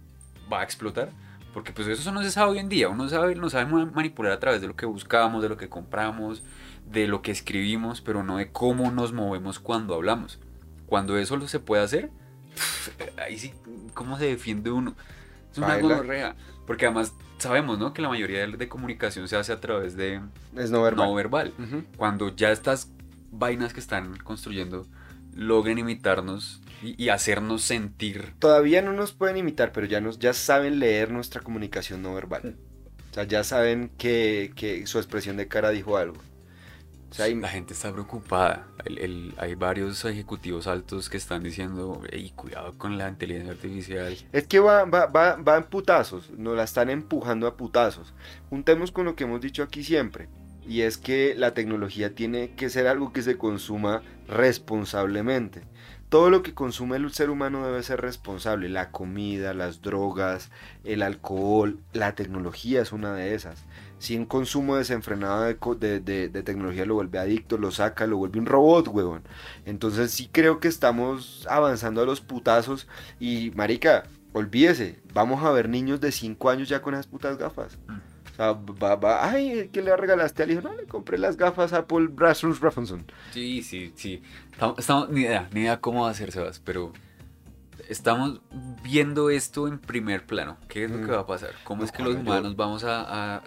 [0.51, 1.09] va a explotar.
[1.53, 2.89] Porque pues eso no se sabe hoy en día.
[2.89, 5.69] Uno sabe, no sabe ma- manipular a través de lo que buscamos, de lo que
[5.69, 6.41] compramos,
[6.93, 10.39] de lo que escribimos, pero no de cómo nos movemos cuando hablamos.
[10.85, 12.11] Cuando eso lo se puede hacer,
[13.17, 13.53] ahí sí,
[13.93, 14.95] ¿cómo se defiende uno?
[15.51, 16.35] Es una gonorrea.
[16.65, 17.93] Porque además sabemos, ¿no?
[17.93, 20.21] Que la mayoría de, comunicación se hace a través de
[20.55, 21.07] Es no verbal.
[21.07, 21.83] no verbal Ujú.
[21.97, 22.89] cuando ya estas
[23.31, 24.85] vainas que están construyendo
[25.35, 28.33] logren imitarnos y, y hacernos sentir.
[28.39, 32.55] Todavía no nos pueden imitar, pero ya, nos, ya saben leer nuestra comunicación no verbal.
[33.11, 36.17] O sea, ya saben que, que su expresión de cara dijo algo.
[37.13, 38.65] O sea, y- La gente está preocupada.
[38.85, 44.17] El- el- hay varios ejecutivos altos que están diciendo, "Ey, cuidado con la inteligencia artificial.
[44.31, 48.15] es que va, va, va, va en putazos, nos la están empujando a putazos.
[48.49, 50.27] Juntemos con lo que hemos dicho aquí siempre,
[50.67, 55.61] y es que la tecnología tiene que ser algo que se consuma responsablemente.
[56.09, 58.69] Todo lo que consume el ser humano debe ser responsable.
[58.69, 60.51] La comida, las drogas,
[60.83, 63.63] el alcohol, la tecnología es una de esas.
[64.03, 68.17] Si un consumo desenfrenado de, de- de- de tecnología lo vuelve adicto, lo saca, lo
[68.17, 69.23] vuelve un robot, huevón.
[69.65, 72.87] Entonces sí creo que estamos avanzando a los putazos
[73.17, 77.77] y, marica, olvídese, vamos a ver niños de 5 años ya con esas putas gafas.
[77.87, 77.93] Mm.
[77.93, 80.61] O sea, va, va, ay, ¿qué le regalaste al hijo?
[80.61, 83.05] No, le compré las gafas a Paul Rasmus Raffenson.
[83.31, 84.21] Sí, sí, sí.
[84.51, 86.91] Estamos, estamos- ni idea, ni idea cómo va a ser, Sebas, pero
[87.87, 88.41] estamos
[88.83, 90.57] viendo esto en primer plano.
[90.67, 91.05] ¿Qué es lo Mm.
[91.05, 91.51] que va a pasar?
[91.63, 93.43] ¿Cómo No, es que los yo- humanos vamos a, a-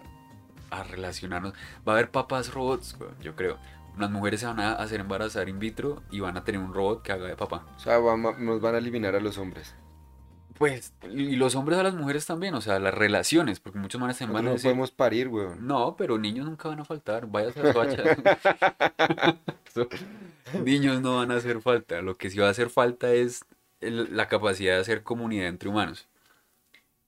[0.71, 1.53] a relacionarnos?
[1.87, 3.59] Va a haber papás robots, weón, yo creo.
[3.99, 7.03] Las mujeres se van a hacer embarazar in vitro y van a tener un robot
[7.03, 7.65] que haga de papá.
[7.77, 7.99] O sea,
[8.39, 9.75] nos van a eliminar a los hombres.
[10.59, 14.17] Pues, y los hombres a las mujeres también, o sea, las relaciones, porque muchos manes
[14.17, 15.67] también Nosotros van a no podemos parir, weón.
[15.67, 17.73] no, pero niños nunca van a faltar, váyase a.
[19.67, 19.89] Eso,
[20.65, 23.45] niños no van a hacer falta, lo que sí va a hacer falta es
[23.81, 26.07] el- la capacidad de hacer comunidad entre humanos.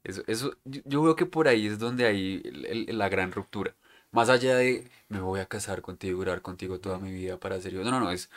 [0.09, 2.43] Eso, eso, yo, veo que por ahí es donde hay
[2.89, 3.77] la gran ruptura.
[4.11, 7.73] Más allá de me voy a casar contigo, durar contigo toda mi vida para ser
[7.73, 7.85] yo.
[7.85, 8.31] No, no, no, es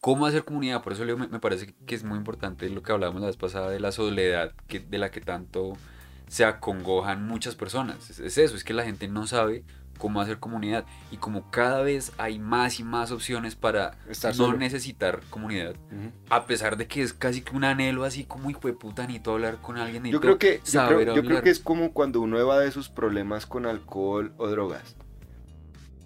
[0.00, 0.82] cómo hacer comunidad.
[0.82, 3.70] Por eso Leo, me, parece que es muy importante lo que hablábamos la vez pasada
[3.70, 5.72] de la soledad que, de la que tanto
[6.28, 8.20] se acongojan muchas personas.
[8.20, 9.64] Es eso, es que la gente no sabe
[9.96, 10.84] cómo hacer comunidad.
[11.10, 14.58] Y como cada vez hay más y más opciones para Estar no solo.
[14.58, 15.74] necesitar comunidad,
[16.30, 19.32] a pesar de que es casi que un anhelo así como hijo de puta, necesito
[19.32, 21.42] hablar con alguien, Yo creo que yo creo, yo creo hablar.
[21.42, 24.96] que es como cuando uno evade sus problemas con alcohol o drogas.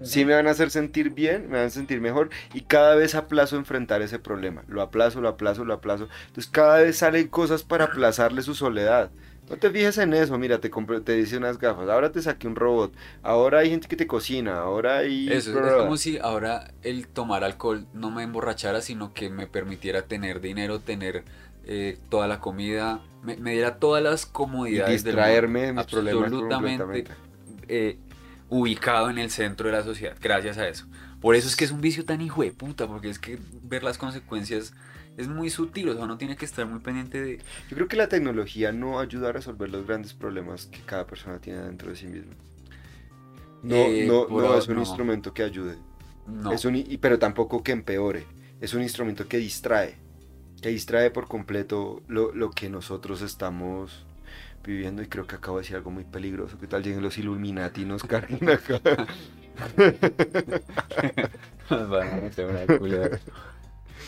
[0.02, 3.14] Sí me van a hacer sentir bien, me van a sentir mejor y cada vez
[3.14, 4.64] aplazo enfrentar ese problema.
[4.66, 6.08] Lo aplazo, lo aplazo, lo aplazo.
[6.28, 9.10] Entonces cada vez salen cosas para aplazarle su soledad.
[9.50, 12.46] No te fijes en eso, mira, te compré, te dice unas gafas, ahora te saqué
[12.46, 15.28] un robot, ahora hay gente que te cocina, ahora hay...
[15.28, 20.02] Eso, es como si ahora el tomar alcohol no me emborrachara, sino que me permitiera
[20.02, 21.24] tener dinero, tener
[21.64, 25.86] eh, toda la comida, me, me diera todas las y comodidades del distraerme de mis
[25.86, 27.12] problemas absolutamente completamente.
[27.68, 27.98] eh,
[28.48, 30.86] ubicado en el centro de la sociedad, gracias a eso.
[31.20, 33.82] Por eso es que es un vicio tan hijo de puta, porque es que ver
[33.82, 34.74] las consecuencias
[35.16, 37.38] es muy sutil, o sea, uno tiene que estar muy pendiente de...
[37.68, 41.40] Yo creo que la tecnología no ayuda a resolver los grandes problemas que cada persona
[41.40, 42.34] tiene dentro de sí misma.
[43.62, 44.80] No, Eh, no, no es un no.
[44.80, 45.78] instrumento que ayude.
[46.26, 46.50] No.
[46.50, 48.26] Es un, pero tampoco que empeore.
[48.60, 49.96] es un instrumento que distrae,
[50.62, 54.06] que distrae por completo lo, lo que nosotros estamos
[54.64, 56.58] viviendo y creo que acabo de decir algo muy peligroso.
[56.58, 58.80] ¿Qué tal lleguen los Illuminati y nos carguen acá?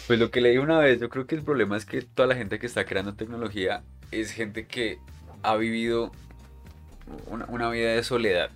[0.07, 2.35] Pues lo que leí una vez, yo creo que el problema es que toda la
[2.35, 4.99] gente que está creando tecnología es gente que
[5.43, 6.13] ha vivido
[7.27, 8.51] una, vida de soledad.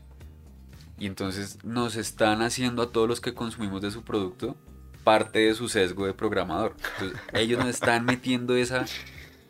[0.99, 4.57] Y entonces nos están haciendo a todos los que consumimos de su producto
[5.05, 6.74] parte de su sesgo de programador.
[7.32, 8.87] Ellos nos están metiendo esa...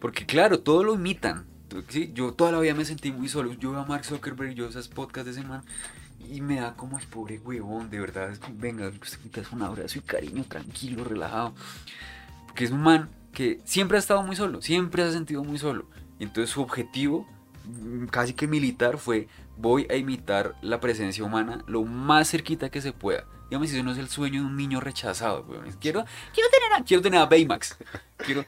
[0.00, 1.46] Porque claro, todo lo imitan.
[1.88, 3.54] Sí, yo toda la vida me sentí muy solo.
[3.54, 5.62] Yo veo a Mark Zuckerberg, yo esas podcasts de ese man
[6.30, 8.30] y me da como el pobre huevón, de verdad.
[8.30, 11.54] Es como, venga, es un abrazo y cariño, tranquilo, relajado.
[12.46, 15.58] Porque es un man que siempre ha estado muy solo, siempre se ha sentido muy
[15.58, 15.86] solo.
[16.18, 17.26] Y entonces su objetivo,
[17.64, 22.80] mm, casi que militar, fue voy a imitar la presencia humana lo más cerquita que
[22.80, 23.24] se pueda.
[23.48, 25.70] Dígame si eso no es el sueño de un niño rechazado, weón.
[25.80, 26.04] Quiero,
[26.34, 27.76] quiero tener a, quiero tener a Baymax.
[28.18, 28.44] Quiero,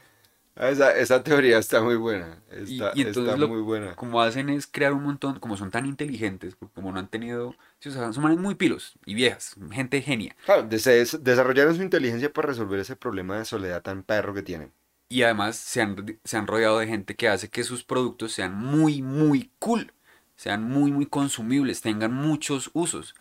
[0.59, 2.37] Esa, esa teoría está muy buena.
[2.51, 3.95] Está, y entonces está lo- muy buena.
[3.95, 7.49] como hacen es crear un montón, como son tan inteligentes, porque como no han tenido,
[7.49, 10.35] o sea, son manes muy pilos y viejas, gente genia.
[10.45, 14.73] Claro, des- desarrollaron su inteligencia para resolver ese problema de soledad tan perro que tienen.
[15.07, 18.53] Y además se han, se han rodeado de gente que hace que sus productos sean
[18.55, 19.93] muy, muy cool,
[20.35, 23.15] sean muy, muy consumibles, tengan muchos usos.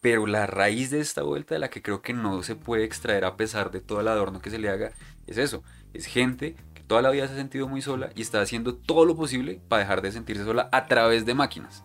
[0.00, 3.24] Pero la raíz de esta vuelta, de la que creo que no se puede extraer
[3.24, 4.92] a pesar de todo el adorno que se le haga,
[5.26, 5.62] es eso.
[5.92, 6.56] Es gente
[6.86, 9.80] toda la vida se ha sentido muy sola y está haciendo todo lo posible para
[9.80, 11.82] dejar de sentirse sola a través de máquinas,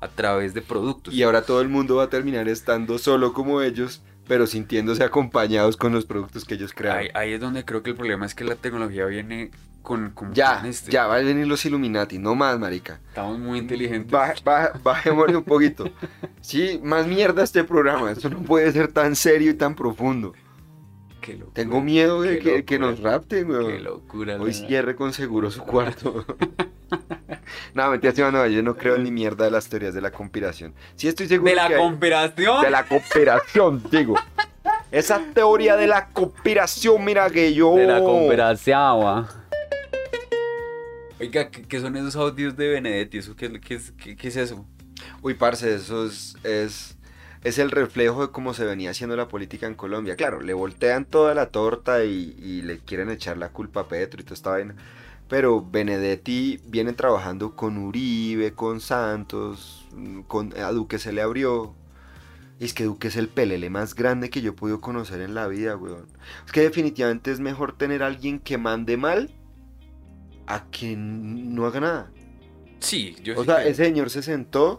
[0.00, 1.14] a través de productos.
[1.14, 5.76] Y ahora todo el mundo va a terminar estando solo como ellos, pero sintiéndose acompañados
[5.76, 7.02] con los productos que ellos crearon.
[7.02, 9.50] Ahí, ahí es donde creo que el problema es que la tecnología viene
[9.82, 10.10] con...
[10.10, 10.90] con ya, este.
[10.90, 13.00] ya, van a venir los Illuminati, no más, marica.
[13.08, 14.12] Estamos muy inteligentes.
[14.82, 15.90] Bajémosle un poquito.
[16.40, 18.10] Sí, más mierda este programa.
[18.10, 20.32] Esto no puede ser tan serio y tan profundo.
[21.20, 21.54] Qué locura.
[21.54, 23.84] Tengo miedo de Qué que, nos rapten, Qué weón.
[23.84, 24.36] locura.
[24.40, 26.24] Hoy cierre con seguro su cuarto.
[27.74, 30.74] no, mentira, sí, no, yo no creo ni mierda de las teorías de la conspiración.
[30.96, 32.62] Sí estoy seguro De la que hay- conspiración.
[32.62, 34.14] de la conspiración, digo.
[34.90, 37.76] Esa teoría de la conspiración, mira que yo...
[37.76, 39.26] De la conspiración.
[41.20, 43.18] Oiga, ¿qué, qué son esos audios de Benedetti?
[43.18, 44.64] ¿Eso qué, qué es, qué- qué es eso?
[45.22, 46.96] Uy, parce, eso es, es,
[47.42, 50.16] es el reflejo de cómo se venía haciendo la política en Colombia.
[50.16, 54.20] Claro, le voltean toda la torta y, y le quieren echar la culpa a Petro
[54.20, 54.76] y toda esta vaina.
[55.28, 59.88] Pero Benedetti viene trabajando con Uribe, con Santos,
[60.26, 61.74] con, a Duque se le abrió.
[62.58, 65.34] Y es que Duque es el pelele más grande que yo he podido conocer en
[65.34, 66.08] la vida, weón.
[66.46, 69.34] Es que definitivamente es mejor tener a alguien que mande mal
[70.46, 72.12] a que no haga nada.
[72.80, 73.64] Sí, yo O sí sea, creo.
[73.64, 74.78] ese señor se sentó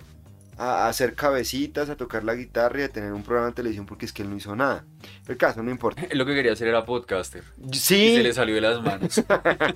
[0.57, 4.05] a hacer cabecitas, a tocar la guitarra y a tener un programa de televisión porque
[4.05, 4.85] es que él no hizo nada.
[5.27, 6.03] El caso no importa.
[6.13, 7.43] Lo que quería hacer era podcaster.
[7.71, 9.21] Y se Sí, le salió de las manos.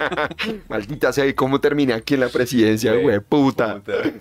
[0.69, 3.19] maldita sea, ¿y cómo terminé aquí en la presidencia, Güey, güey?
[3.19, 3.75] Puta.
[3.79, 3.93] Puta.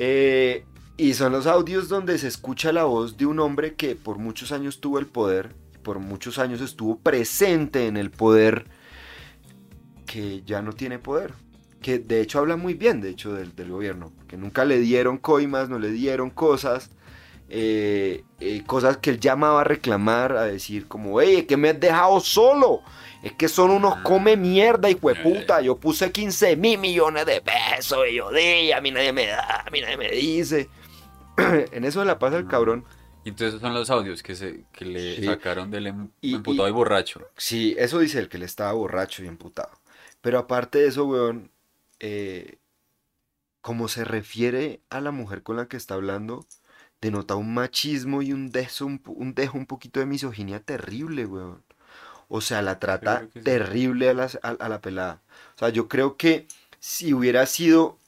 [0.00, 0.64] Eh,
[0.96, 4.52] y son los audios donde se escucha la voz de un hombre que por muchos
[4.52, 5.48] años tuvo el poder,
[5.82, 8.66] por muchos años estuvo presente en el poder,
[10.06, 11.34] que ya no tiene poder.
[11.82, 14.12] Que de hecho habla muy bien, de hecho, del, del gobierno.
[14.26, 16.90] Que nunca le dieron coimas, no le dieron cosas.
[17.50, 21.80] eh, eh, cosas que él llamaba a reclamar, a decir como, hey, que me has
[21.80, 22.82] dejado solo.
[23.22, 24.02] Es que son unos Ah.
[24.02, 25.22] come mierda, Ya, ya.
[25.22, 25.60] puta.
[25.62, 29.64] Yo puse 15 mil millones de pesos y yo di, a mí nadie me da,
[29.66, 30.68] a mí nadie me dice.
[31.72, 32.48] en eso la pasa el Ah.
[32.50, 32.84] cabrón.
[33.24, 35.24] Y entonces son los audios que, se, que le Sí.
[35.24, 37.22] sacaron del em- Y- emputado y, y- borracho.
[37.38, 39.70] Sí, eso dice el que le estaba borracho y emputado.
[40.20, 41.50] Pero aparte de eso, weón,
[42.00, 42.58] eh,
[43.60, 46.46] como se refiere a la mujer con la que está hablando,
[47.00, 51.62] denota un machismo y un dejo un, dejo un poquito de misoginia terrible, weón.
[52.28, 53.40] O sea, la trata sí.
[53.42, 55.22] terrible a, las- a- a la pelada.
[55.56, 56.46] O sea, yo creo que
[56.80, 57.98] si hubiera sido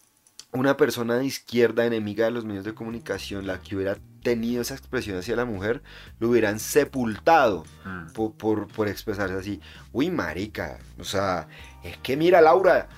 [0.53, 4.74] una persona de izquierda enemiga de los medios de comunicación la que hubiera tenido esa
[4.74, 5.82] expresión hacia la mujer,
[6.18, 8.12] lo hubieran sepultado Mm.
[8.12, 9.61] por, por, por expresarse así.
[9.93, 11.49] Uy, marica, o sea,
[11.84, 12.88] es que mira, Laura,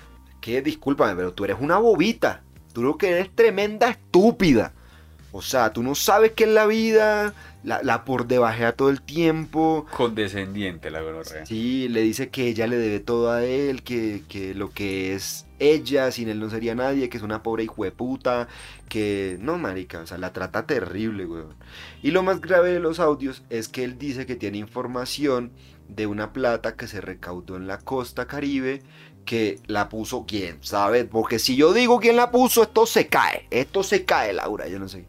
[0.42, 2.42] que discúlpame, pero tú eres una bobita.
[2.74, 4.74] Tú lo que eres tremenda estúpida.
[5.30, 7.32] O sea, tú no sabes que en la vida
[7.64, 9.86] la, la por debajea todo el tiempo.
[9.96, 11.46] Condescendiente, la gonorrea.
[11.46, 15.46] Sí, le dice que ella le debe todo a él, que, que lo que es
[15.58, 18.48] ella, sin él no sería nadie, que es una pobre hijueputa,
[18.88, 21.54] que no, marica, o sea, la trata terrible, weón.
[22.02, 25.52] Y lo más grave de los audios es que él dice que tiene información
[25.88, 28.82] de una plata que se recaudó en la costa caribe,
[29.24, 33.46] que la puso quién, sabe, porque si yo digo quién la puso, esto se cae,
[33.50, 35.06] esto se cae, Laura, yo no sé.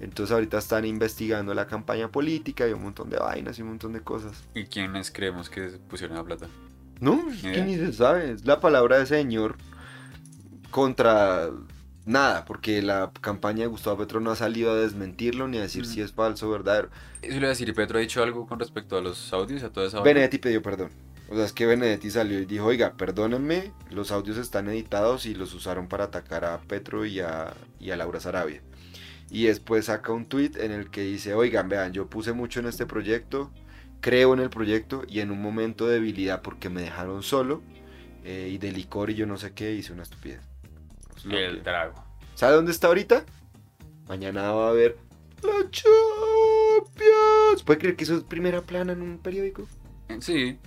[0.00, 3.92] Entonces ahorita están investigando la campaña política y un montón de vainas y un montón
[3.92, 4.32] de cosas.
[4.54, 6.48] ¿Y quiénes creemos que pusieron la plata?
[7.00, 8.32] No, es que ni se sabe.
[8.32, 9.56] Es la palabra de señor
[10.70, 11.50] contra
[12.04, 15.82] nada, porque la campaña de Gustavo Petro no ha salido a desmentirlo ni a decir
[15.82, 15.86] Mm.
[15.86, 16.88] si es falso o verdadero.
[17.20, 19.62] Eso le iba a decir, ¿y Petro ha dicho algo con respecto a los audios
[19.62, 20.00] a toda esa?
[20.00, 20.90] Benedetti pidió perdón.
[21.28, 25.34] O sea, es que Benedetti salió y dijo, oiga, perdónenme, los audios están editados y
[25.34, 28.60] los usaron para atacar a Petro y a, y a Laura Sarabia.
[29.30, 32.66] Y después saca un tweet en el que dice, oigan, vean, yo puse mucho en
[32.66, 33.50] este proyecto,
[34.02, 37.62] creo en el proyecto y en un momento de debilidad porque me dejaron solo
[38.24, 40.40] eh, y de licor y yo no sé qué, hice una estupidez.
[41.16, 41.94] Es lo El que- trago.
[42.34, 43.24] ¿Sabe dónde está ahorita?
[44.06, 44.98] Mañana va a haber
[45.42, 47.62] la Champions.
[47.64, 49.66] ¿Puede creer que eso es primera plana en un periódico?
[50.20, 50.58] Sí,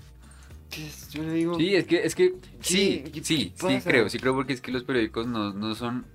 [1.12, 1.56] Yo le digo...
[1.58, 3.90] sí, es que, es que, sí, ¿Qué- qué sí, sí pasa?
[3.90, 6.06] creo, sí creo porque es que los periódicos no, no son,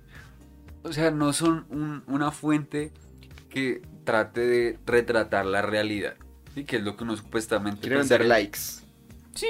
[0.83, 2.91] o sea, no son un- una fuente
[3.49, 6.15] que trate de retratar la realidad,
[6.55, 6.63] ¿sí?
[6.65, 8.27] que es lo que uno supuestamente Quieren vender pensaría.
[8.39, 8.59] likes.
[9.35, 9.47] Sí,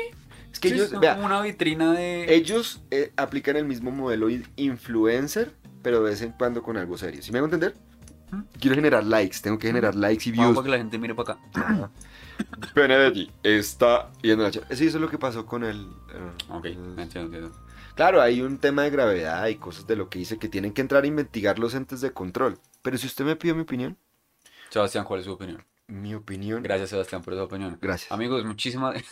[0.51, 2.33] Es que sí, ellos, son vea, como una vitrina de...
[2.35, 6.97] ellos eh, aplican el mismo modelo in- influencer, pero de vez en cuando con algo
[6.97, 7.21] serio.
[7.21, 7.75] ¿Sí me hago entender?
[8.59, 10.55] Quiero generar likes, tengo que generar likes y Vamos views.
[10.55, 11.91] para que la gente mire para acá.
[12.75, 14.51] Benedetti está yendo a la.
[14.53, 15.81] Sí, eso es lo que pasó con el...
[16.13, 17.51] eh, Ok, entiendo, entiendo.
[17.95, 20.81] Claro, hay un tema de gravedad y cosas de lo que dice que tienen que
[20.81, 22.57] entrar a investigar los entes de control.
[22.81, 23.97] Pero si usted me pide mi opinión,
[24.69, 25.63] Sebastián, ¿cuál es su opinión?
[25.87, 26.63] mi opinión...
[26.63, 27.77] Gracias, Sebastián, por esa opinión.
[27.81, 28.11] Gracias.
[28.11, 28.95] Amigos, muchísimas...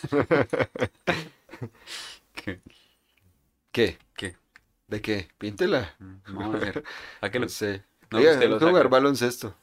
[2.34, 2.60] ¿Qué?
[3.70, 3.98] ¿Qué?
[4.16, 4.36] ¿Qué?
[4.88, 5.28] ¿De qué?
[5.38, 5.94] Píntela.
[6.26, 6.84] Vamos a ver.
[7.20, 7.44] Sáquelo.
[7.44, 7.84] No sé.
[8.10, 9.54] No, Oiga, usted lo jugar baloncesto.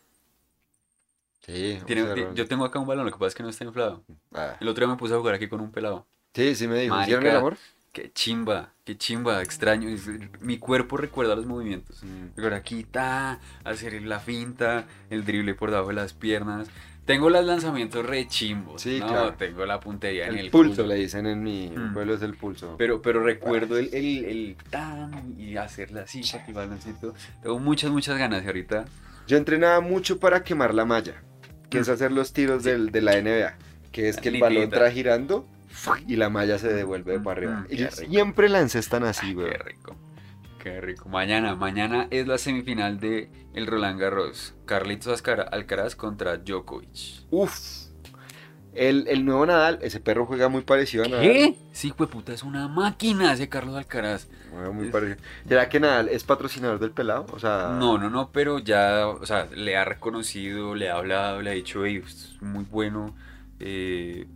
[1.47, 3.63] Sí, Tiene- ti- yo tengo acá un balón, lo que pasa es que no está
[3.63, 4.03] inflado.
[4.33, 6.05] Ah, El otro día me puse a jugar aquí con un pelado.
[6.33, 6.93] Sí, sí me dijo.
[6.93, 7.05] Marica.
[7.07, 7.57] ¿Hicieron el amor?
[7.93, 9.87] Qué chimba, qué chimba, extraño.
[9.89, 10.07] es-
[10.41, 12.03] Mi cuerpo recuerda los movimientos.
[12.35, 16.67] Recuerda aquí, ta, hacer la finta, el drible por debajo de las piernas.
[17.05, 18.81] Tengo los lanzamientos re chimbos.
[18.81, 19.07] Sí, ¿no?
[19.07, 19.33] claro.
[19.35, 20.87] Tengo la puntería en El, el pulso culo.
[20.89, 21.93] le dicen en mi Mm.
[21.93, 22.75] pueblo es el pulso.
[22.77, 27.15] Pero, pero recuerdo el, el, el tan y hacerla así, el baloncito.
[27.41, 28.83] Tengo muchas, muchas ganas y ahorita.
[29.25, 31.23] Yo entrenaba mucho para quemar la malla,
[31.69, 33.55] que es hacer los tiros del- de la NBA,
[33.91, 35.45] que es que el balón entra girando
[36.07, 37.65] y la malla se devuelve para arriba.
[37.69, 38.11] qué Ellos rico.
[38.11, 39.49] siempre la encestan así, Ay, güey.
[39.51, 39.95] qué rico.
[40.63, 41.07] Qué rico.
[41.07, 44.53] Mañana, mañana es la semifinal de el Roland Garros.
[44.65, 47.23] Carlitos Alcaraz contra Djokovic.
[47.31, 47.86] Uf.
[48.77, 51.23] El, el nuevo Nadal, ese perro juega muy parecido a Nadal.
[51.23, 51.55] ¿Qué?
[51.73, 54.27] Sí, puta, es una máquina ese Carlos Alcaraz.
[54.51, 55.17] Juega muy Es- parecido.
[55.47, 57.25] ¿Será que Nadal es patrocinador del pelado?
[57.33, 61.41] O sea, No, no, no, pero ya, o sea, le ha reconocido, le ha hablado,
[61.41, 63.15] le ha dicho, hey, es muy bueno.
[63.59, 64.27] eh,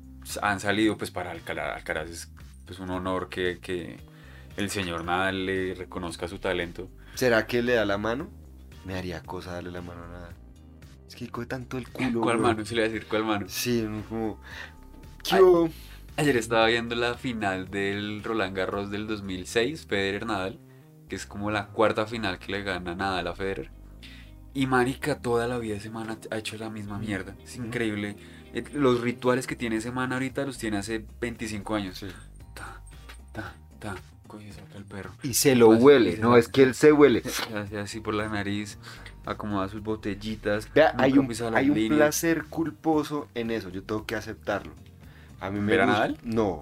[0.42, 1.76] han salido, pues, para Alcaraz.
[1.78, 2.30] Alcaraz es
[2.66, 3.98] pues, un honor que, que
[4.58, 6.90] el señor Nadal le reconozca su talento.
[7.16, 8.28] ¿Será que le da la mano?
[8.86, 10.36] Me haría cosa darle la mano a Nadal.
[11.28, 12.22] Coge tanto el culo.
[12.22, 12.66] ¿Cuál mano?
[12.66, 13.46] Se le a decir, ¿cuál mano?
[13.50, 14.40] Sí, como.
[15.24, 15.42] ¿Qué Ay.
[15.42, 15.70] hubo?
[16.18, 20.60] Ayer estaba viendo la final del Roland Garros del 2006, Federer Nadal,
[21.08, 23.72] que es como la cuarta final que le gana Nadal a Federer.
[24.54, 27.36] Y marica, toda la vida ese man ha hecho la misma mierda.
[27.44, 28.18] Es increíble.
[28.54, 31.98] Eh, Los rituales que tiene ese man ahorita los tiene hace 25 años.
[32.00, 32.08] Sí.
[32.54, 32.82] Ta,
[33.32, 33.96] ta, ta.
[34.28, 35.12] Coge, saca el perro.
[35.24, 37.24] Y se lo Así, huele, se no, va- es que él se huele.
[37.82, 38.78] Así por la nariz,
[39.26, 40.72] acomoda sus botellitas.
[40.74, 41.98] Vea, hay un, pisa las hay un líneas.
[41.98, 44.74] placer culposo en eso, yo tengo que aceptarlo.
[45.40, 46.18] A mí me ¿Ver a Nadal?
[46.24, 46.62] No.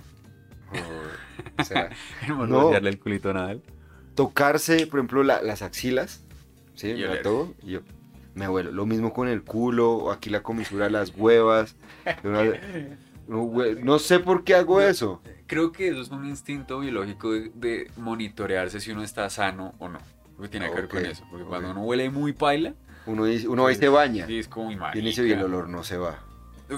[0.70, 0.86] Joder,
[1.60, 1.90] o sea,
[2.22, 2.66] Hermano, No.
[2.66, 3.62] vaciarle el culito a Nadal.
[4.16, 6.24] tocarse, por ejemplo, la- las axilas,
[6.76, 6.90] ¿sí?
[6.92, 7.82] Y Me toco y yo
[8.36, 8.72] me huelo.
[8.72, 11.76] Lo mismo con el culo, o aquí la comisura de las huevas.
[12.24, 12.54] Una-
[13.28, 15.22] no, sé por qué hago eso.
[15.48, 19.88] Creo que eso es un instinto biológico de, de monitorearse si uno está sano o
[19.90, 20.00] no.
[20.40, 21.26] Porque tiene que ver con eso.
[21.30, 22.74] Porque cuando uno huele muy paila,
[23.06, 25.98] Uno, dice- uno ahí se baña sí, es como dice, "Y el olor no se
[25.98, 26.20] va.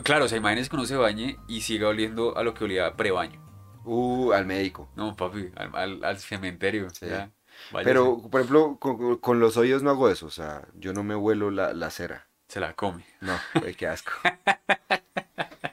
[0.04, 2.96] Claro, o sea, imagínense que uno se bañe y siga oliendo a lo que olía
[2.96, 3.40] pre-baño.
[3.84, 4.90] Uh, al médico.
[4.96, 6.90] No, papi, al, al- al cementerio.
[6.90, 7.06] Sí.
[7.08, 7.30] ya.
[7.72, 7.90] Váyase.
[7.90, 10.26] Pero, por ejemplo, con, con los oídos no hago eso.
[10.26, 12.28] O sea, yo no me huelo la, la cera.
[12.48, 13.06] Se la come.
[13.20, 13.34] No,
[13.78, 14.12] qué asco.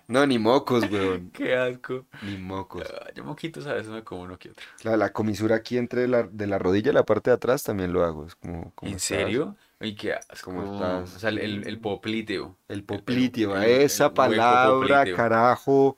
[0.09, 1.31] No, ni mocos, weón.
[1.35, 2.07] Qué asco.
[2.23, 2.83] Ni mocos.
[3.01, 4.65] Ah, Yo moquitos a veces me como uno que otro.
[4.83, 7.93] La, la comisura aquí entre la, de la rodilla y la parte de atrás también
[7.93, 8.27] lo hago.
[8.27, 9.19] Es como, como ¿En estás.
[9.19, 9.57] serio?
[9.81, 10.51] Ay, qué asco.
[10.51, 11.17] ¿Cómo estás?
[11.17, 12.57] O sea, el, el, popliteo.
[12.69, 15.17] El popliteo, el- el esa palabra, popliteo.
[15.17, 15.97] carajo.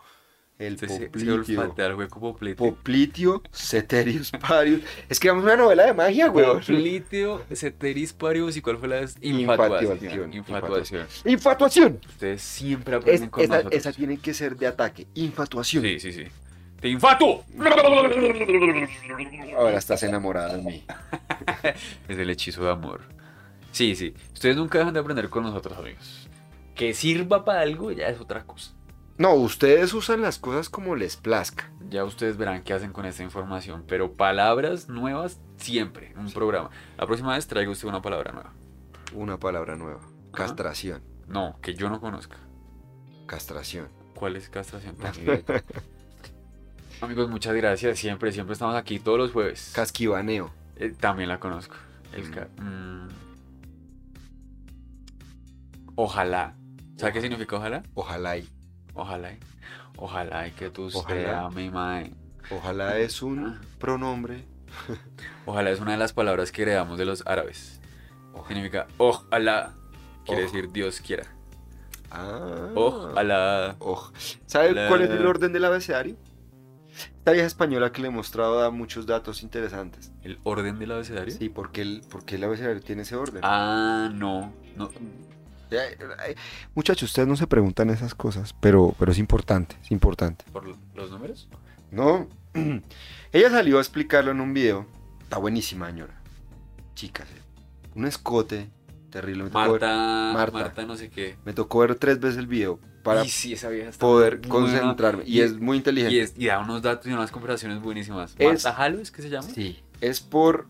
[0.61, 1.35] El Se, se, se popliteo.
[1.37, 2.67] olfatea el hueco popliteo.
[2.75, 4.83] Popliteo, ceterius parius.
[5.09, 6.61] Escribamos una novela de magia, weón.
[6.61, 9.99] Popliteo, ceteris paribus y cuál fue la Infatuación.
[10.33, 10.35] infatuación.
[10.35, 11.07] Infatuación.
[11.25, 12.01] Infatuación.
[12.07, 13.75] Ustedes siempre Es- aprenden con esa, nosotros.
[13.81, 15.07] esa tiene que ser de ataque.
[15.15, 15.83] Infatuación.
[15.83, 16.25] Sí, sí, sí.
[16.79, 17.45] ¡Te infatuo!
[19.57, 20.85] Ahora estás enamorada de mí.
[22.09, 23.01] Es el hechizo de amor.
[23.73, 24.15] Sí, sí.
[24.33, 26.29] Ustedes nunca dejan de aprender con nosotros, amigos.
[26.75, 28.73] Que sirva para algo ya es otra cosa.
[29.21, 31.71] No, ustedes usan las cosas como les plazca.
[31.91, 33.85] Ya ustedes verán qué hacen con esta información.
[33.87, 36.71] Pero palabras nuevas siempre un programa.
[36.97, 38.55] La próxima vez traiga usted una palabra nueva.
[39.13, 40.01] Una palabra nueva.
[40.33, 41.03] Castración.
[41.29, 42.39] No, que yo no conozca.
[43.27, 43.89] Castración.
[44.15, 44.97] ¿Cuál es castración?
[47.03, 47.99] Amigos, muchas gracias.
[47.99, 49.73] Siempre, siempre estamos aquí todos los jueves.
[49.75, 50.51] Casquivaneo.
[50.77, 51.75] Eh, también la conozco.
[52.15, 53.09] El ca- mm.
[55.97, 56.55] Ojalá.
[56.97, 57.83] ¿Sabes qué significa ojalá?
[57.93, 58.49] Ojalá y.
[58.95, 59.33] Ojalá.
[59.33, 59.39] y-
[59.97, 62.13] Ojalá que tú seas mi mae.
[62.51, 64.45] Ojalá es un pronombre.
[65.47, 67.81] Ojalá es una de las palabras que heredamos de los árabes.
[68.33, 68.49] Ojalá.
[68.49, 69.75] Significa ojalá.
[70.25, 71.25] Quiere decir Dios quiera.
[72.11, 72.69] Ah.
[72.75, 73.77] Ojalá.
[73.79, 74.13] Oj.
[74.47, 76.17] ¿Sabe cuál es el orden del abecedario?
[77.19, 80.13] Esta vieja española que le he mostrado da muchos datos interesantes.
[80.23, 81.33] ¿El orden del abecedario?
[81.35, 83.41] Sí, ¿por qué el, por qué el abecedario tiene ese orden?
[83.45, 84.53] Ah, no.
[84.77, 84.91] no.
[86.19, 86.35] Ay,
[86.75, 90.45] Muchachos, ustedes no se preguntan esas cosas, pero, pero es importante, es importante.
[90.53, 90.65] ¿Por
[90.95, 91.49] los números?
[91.91, 92.29] No,
[93.33, 94.87] ella salió a explicarlo en un video.
[95.23, 96.21] Está buenísima, señora.
[96.95, 97.43] Chicas, eh,
[97.95, 98.69] un escote
[99.11, 99.45] terrible.
[99.45, 100.83] Me tocó, ver, Marta, Marta.
[100.87, 101.37] No sé qué.
[101.45, 105.25] me tocó ver tres veces el video para y sí, esa vieja está poder concentrarme.
[105.25, 106.15] Y, Y- es muy inteligente.
[106.15, 108.37] Y, es- y da unos datos y unas comparaciones buenísimas.
[108.39, 109.49] ¿Marta es que se llama?
[109.49, 110.67] Sí, es por...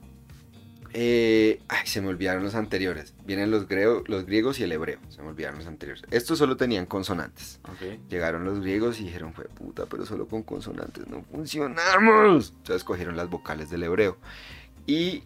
[0.93, 3.15] eh, ay, se me olvidaron los anteriores.
[3.25, 4.99] Vienen los, greo- los griegos y el hebreo.
[5.09, 6.03] Se me olvidaron los anteriores.
[6.11, 7.61] Estos solo tenían consonantes.
[8.09, 12.53] Llegaron los griegos y dijeron, fue puta, pero solo con consonantes no funcionamos.
[12.57, 14.19] Entonces cogieron las vocales del hebreo.
[14.87, 15.25] Y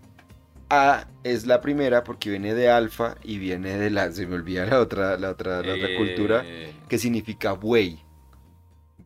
[0.71, 4.67] A es la primera porque viene de alfa y viene de la, se me olvida
[4.67, 6.45] la otra, la otra, la otra Eh, cultura,
[6.89, 8.01] que significa buey.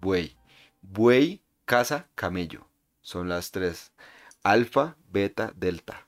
[0.01, 0.37] Buey.
[0.83, 2.69] Buey, casa, camello.
[3.01, 3.93] Son las tres.
[4.43, 6.07] Alfa, beta, delta.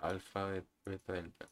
[0.00, 1.48] Alfa, bet- beta, delta.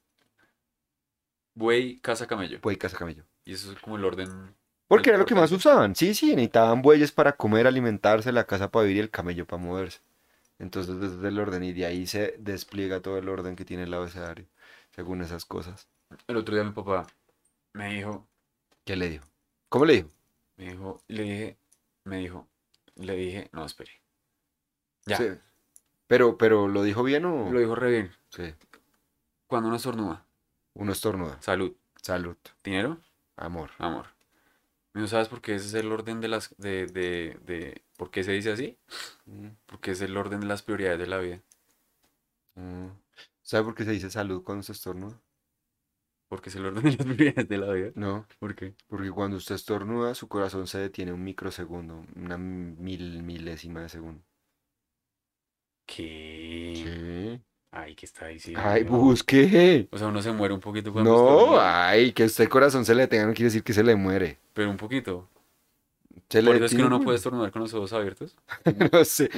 [1.54, 2.58] Buey, casa, camello.
[2.60, 3.24] Buey, casa, camello.
[3.44, 4.54] Y eso es como el orden.
[4.88, 5.96] Porque era lo que más usaban.
[5.96, 9.62] Sí, sí, necesitaban bueyes para comer, alimentarse, la casa para vivir y el camello para
[9.62, 10.00] moverse.
[10.58, 13.94] Entonces, desde el orden, y de ahí se despliega todo el orden que tiene el
[13.94, 14.46] abecedario,
[14.94, 15.88] según esas cosas.
[16.28, 17.06] El otro día mi papá
[17.74, 18.28] me dijo,
[18.84, 19.24] ¿Qué le dijo?
[19.68, 20.08] ¿Cómo le dijo?
[20.56, 21.58] me dijo, le dije,
[22.04, 22.48] me dijo,
[22.96, 23.92] le dije, no, espere.
[25.06, 25.16] Ya.
[25.16, 25.24] Sí.
[26.06, 27.50] Pero, pero, ¿lo dijo bien o...?
[27.50, 28.10] Lo dijo re bien.
[28.36, 28.54] Sí.
[29.48, 30.24] Cuando uno estornuda,
[30.74, 31.40] Uno estornuda.
[31.40, 32.36] salud, Salud.
[32.64, 33.00] dinero,
[33.36, 33.70] Amor.
[33.78, 34.06] amor.
[34.94, 38.24] Dijo, ¿sabes por qué ese es el orden de las, de, de, de, por qué
[38.24, 38.78] se dice así?
[39.26, 41.42] Mm, Porque es el orden de las prioridades de la vida.
[42.56, 42.88] mm.
[43.42, 45.20] ¿Sabe por qué se dice salud cuando se estornuda?
[46.28, 47.92] Porque es el orden de las prioridades de la vida.
[47.96, 48.74] No, ¿Por qué?
[48.88, 54.22] porque cuando usted estornuda, su corazón se detiene un microsegundo, una mil milésima de segundo.
[55.86, 57.40] ¿Qué?
[57.78, 58.62] Ay, ¿qué está diciendo?
[58.64, 59.86] Ay, busque.
[59.92, 62.84] O sea, uno se muere un poquito cuando No, estornuda, ay, que usted el corazón
[62.86, 64.38] se le detenga no quiere decir que se le muere.
[64.54, 65.28] pero un poquito.
[66.30, 68.34] Se le Por eso es que uno no puede estornudar con los ojos abiertos.
[68.92, 69.30] no sé.